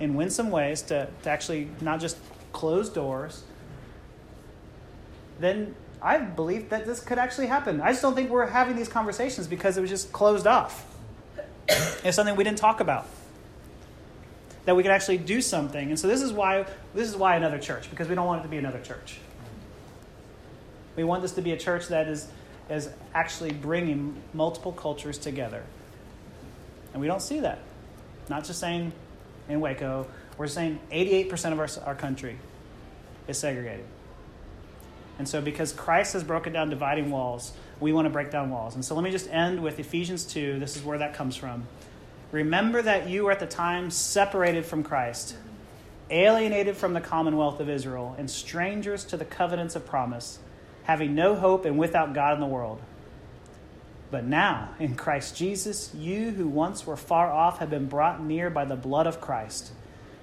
[0.00, 2.16] in winsome ways to, to actually not just
[2.52, 3.42] close doors,
[5.40, 7.80] then I believe that this could actually happen.
[7.80, 10.95] I just don't think we're having these conversations because it was just closed off.
[11.68, 13.08] It's something we didn't talk about.
[14.64, 15.90] that we could actually do something.
[15.90, 18.42] And so this is why this is why another church because we don't want it
[18.42, 19.18] to be another church.
[20.96, 22.28] We want this to be a church that is
[22.68, 25.62] is actually bringing multiple cultures together.
[26.92, 27.58] And we don't see that.
[28.28, 28.92] Not just saying
[29.48, 30.06] in Waco,
[30.36, 32.38] we're saying 88% of our, our country
[33.28, 33.84] is segregated.
[35.18, 38.74] And so, because Christ has broken down dividing walls, we want to break down walls.
[38.74, 40.58] And so, let me just end with Ephesians 2.
[40.58, 41.66] This is where that comes from.
[42.32, 45.36] Remember that you were at the time separated from Christ,
[46.10, 50.38] alienated from the commonwealth of Israel, and strangers to the covenants of promise,
[50.84, 52.80] having no hope and without God in the world.
[54.10, 58.50] But now, in Christ Jesus, you who once were far off have been brought near
[58.50, 59.72] by the blood of Christ.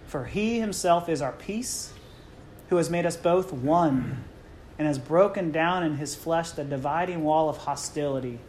[0.07, 1.91] For he himself is our peace,
[2.69, 4.23] who has made us both one
[4.77, 8.39] and has broken down in his flesh the dividing wall of hostility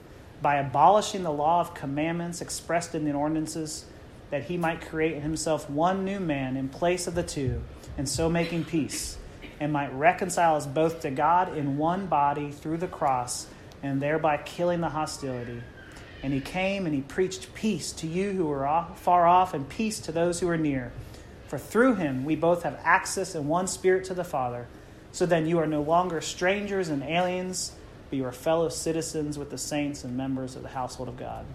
[0.40, 3.86] by abolishing the law of commandments expressed in the ordinances,
[4.30, 7.62] that he might create in himself one new man in place of the two,
[7.96, 9.16] and so making peace,
[9.60, 13.46] and might reconcile us both to God in one body through the cross,
[13.82, 15.62] and thereby killing the hostility.
[16.22, 19.68] And he came and he preached peace to you who were off, far off, and
[19.68, 20.90] peace to those who are near.
[21.46, 24.66] For through him we both have access in one spirit to the Father.
[25.14, 27.70] So then you are no longer strangers and aliens,
[28.10, 31.46] but you are fellow citizens with the saints and members of the household of God.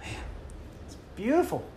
[0.00, 0.14] Man,
[0.86, 1.68] it's beautiful.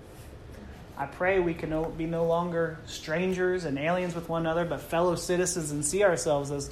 [0.95, 5.15] I pray we can be no longer strangers and aliens with one another, but fellow
[5.15, 6.69] citizens and see ourselves as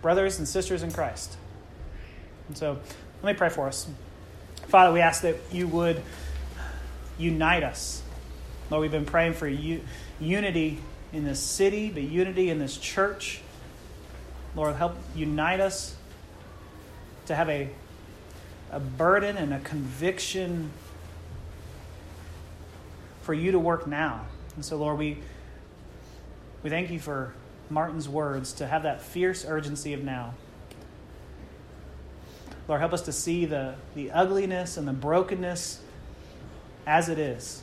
[0.00, 1.36] brothers and sisters in Christ.
[2.46, 2.78] And so
[3.24, 3.88] let me pray for us.
[4.68, 6.00] Father, we ask that you would
[7.18, 8.04] unite us.
[8.70, 9.80] Lord, we've been praying for u-
[10.20, 10.78] unity
[11.12, 13.40] in this city, but unity in this church.
[14.54, 15.94] Lord, help unite us
[17.26, 17.68] to have a,
[18.70, 20.70] a burden and a conviction
[23.22, 24.24] for you to work now.
[24.56, 25.18] And so, Lord, we,
[26.62, 27.34] we thank you for
[27.70, 30.34] Martin's words to have that fierce urgency of now.
[32.66, 35.80] Lord, help us to see the, the ugliness and the brokenness
[36.86, 37.62] as it is.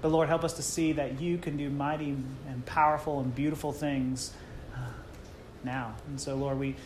[0.00, 2.16] But Lord, help us to see that you can do mighty
[2.48, 4.32] and powerful and beautiful things
[4.74, 4.78] uh,
[5.64, 5.94] now.
[6.06, 6.76] And so, Lord, we,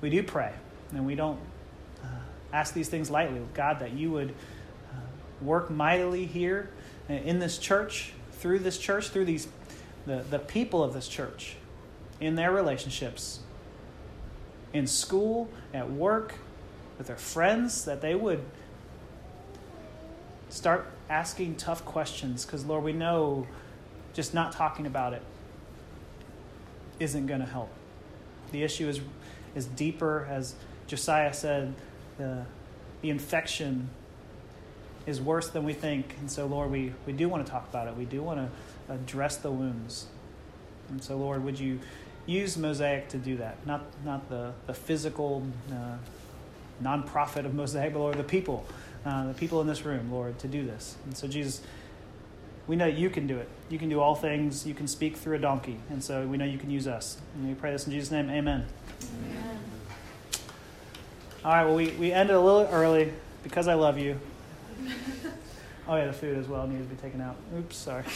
[0.00, 0.52] we do pray,
[0.92, 1.40] and we don't
[2.04, 2.06] uh,
[2.52, 3.40] ask these things lightly.
[3.54, 4.96] God, that you would uh,
[5.42, 6.70] work mightily here
[7.08, 9.48] in this church, through this church, through these
[10.06, 11.56] the, the people of this church,
[12.20, 13.40] in their relationships,
[14.72, 16.34] in school, at work,
[16.98, 18.42] with their friends, that they would
[20.48, 23.46] start asking tough questions because, Lord, we know
[24.14, 25.22] just not talking about it
[27.00, 27.70] isn't going to help.
[28.52, 29.00] The issue is,
[29.54, 30.54] is deeper, as
[30.86, 31.74] Josiah said,
[32.16, 32.44] the,
[33.02, 33.90] the infection
[35.06, 36.14] is worse than we think.
[36.20, 37.96] And so, Lord, we, we do want to talk about it.
[37.96, 40.06] We do want to address the wounds.
[40.90, 41.80] And so, Lord, would you
[42.26, 43.66] use Mosaic to do that?
[43.66, 45.42] Not, not the, the physical
[45.72, 45.96] uh,
[46.82, 48.66] nonprofit of Mosaic, but Lord, the people
[49.04, 50.96] uh, the people in this room, Lord, to do this.
[51.06, 51.60] And so, Jesus,
[52.66, 53.48] we know you can do it.
[53.68, 54.66] You can do all things.
[54.66, 55.78] You can speak through a donkey.
[55.90, 57.18] And so we know you can use us.
[57.34, 58.30] And we pray this in Jesus' name.
[58.30, 58.66] Amen.
[59.26, 59.58] Amen.
[61.42, 64.20] All right, well, we, we ended a little early because I love you.
[65.88, 67.36] Oh, yeah, the food as well needs to be taken out.
[67.58, 68.04] Oops, sorry.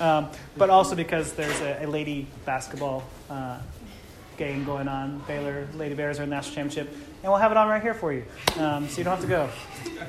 [0.00, 3.60] Um, but also because there's a, a lady basketball uh,
[4.36, 5.22] game going on.
[5.26, 7.94] Baylor Lady Bears are in the national championship and we'll have it on right here
[7.94, 8.24] for you,
[8.58, 9.48] um, so you don't have to go.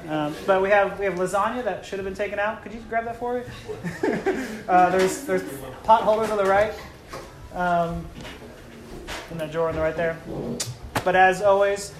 [0.09, 2.63] Um, but we have we have lasagna that should have been taken out.
[2.63, 3.43] Could you grab that for me?
[4.67, 5.43] uh, there's there's
[5.84, 6.74] pot holders on the right,
[7.53, 8.05] um,
[9.30, 10.17] in that drawer on the right there.
[11.03, 11.93] But as always,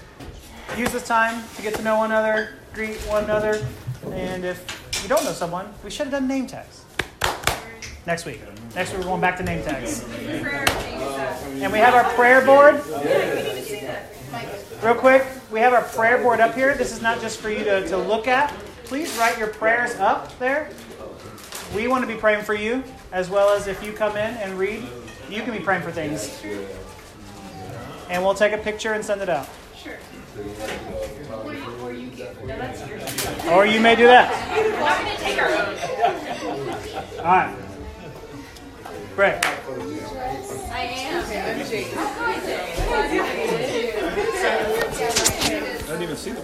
[0.78, 3.66] use this time to get to know one another, greet one another,
[4.12, 6.86] and if you don't know someone, we should have done name tags
[8.08, 8.42] next week.
[8.76, 10.04] Next week we're going back to name tags.
[10.04, 12.82] And we have our prayer board.
[14.84, 16.74] Real quick, we have our prayer board up here.
[16.76, 18.52] This is not just for you to, to look at.
[18.86, 20.70] Please write your prayers up there.
[21.76, 24.58] We want to be praying for you, as well as if you come in and
[24.58, 24.84] read,
[25.30, 26.42] you can be praying for things.
[28.10, 29.48] And we'll take a picture and send it out.
[29.76, 29.98] Sure.
[33.52, 34.32] Or you may do that.
[37.20, 37.56] All right.
[39.16, 39.36] Great.
[39.46, 41.24] I am.
[41.24, 41.28] I
[45.86, 46.42] didn't even see the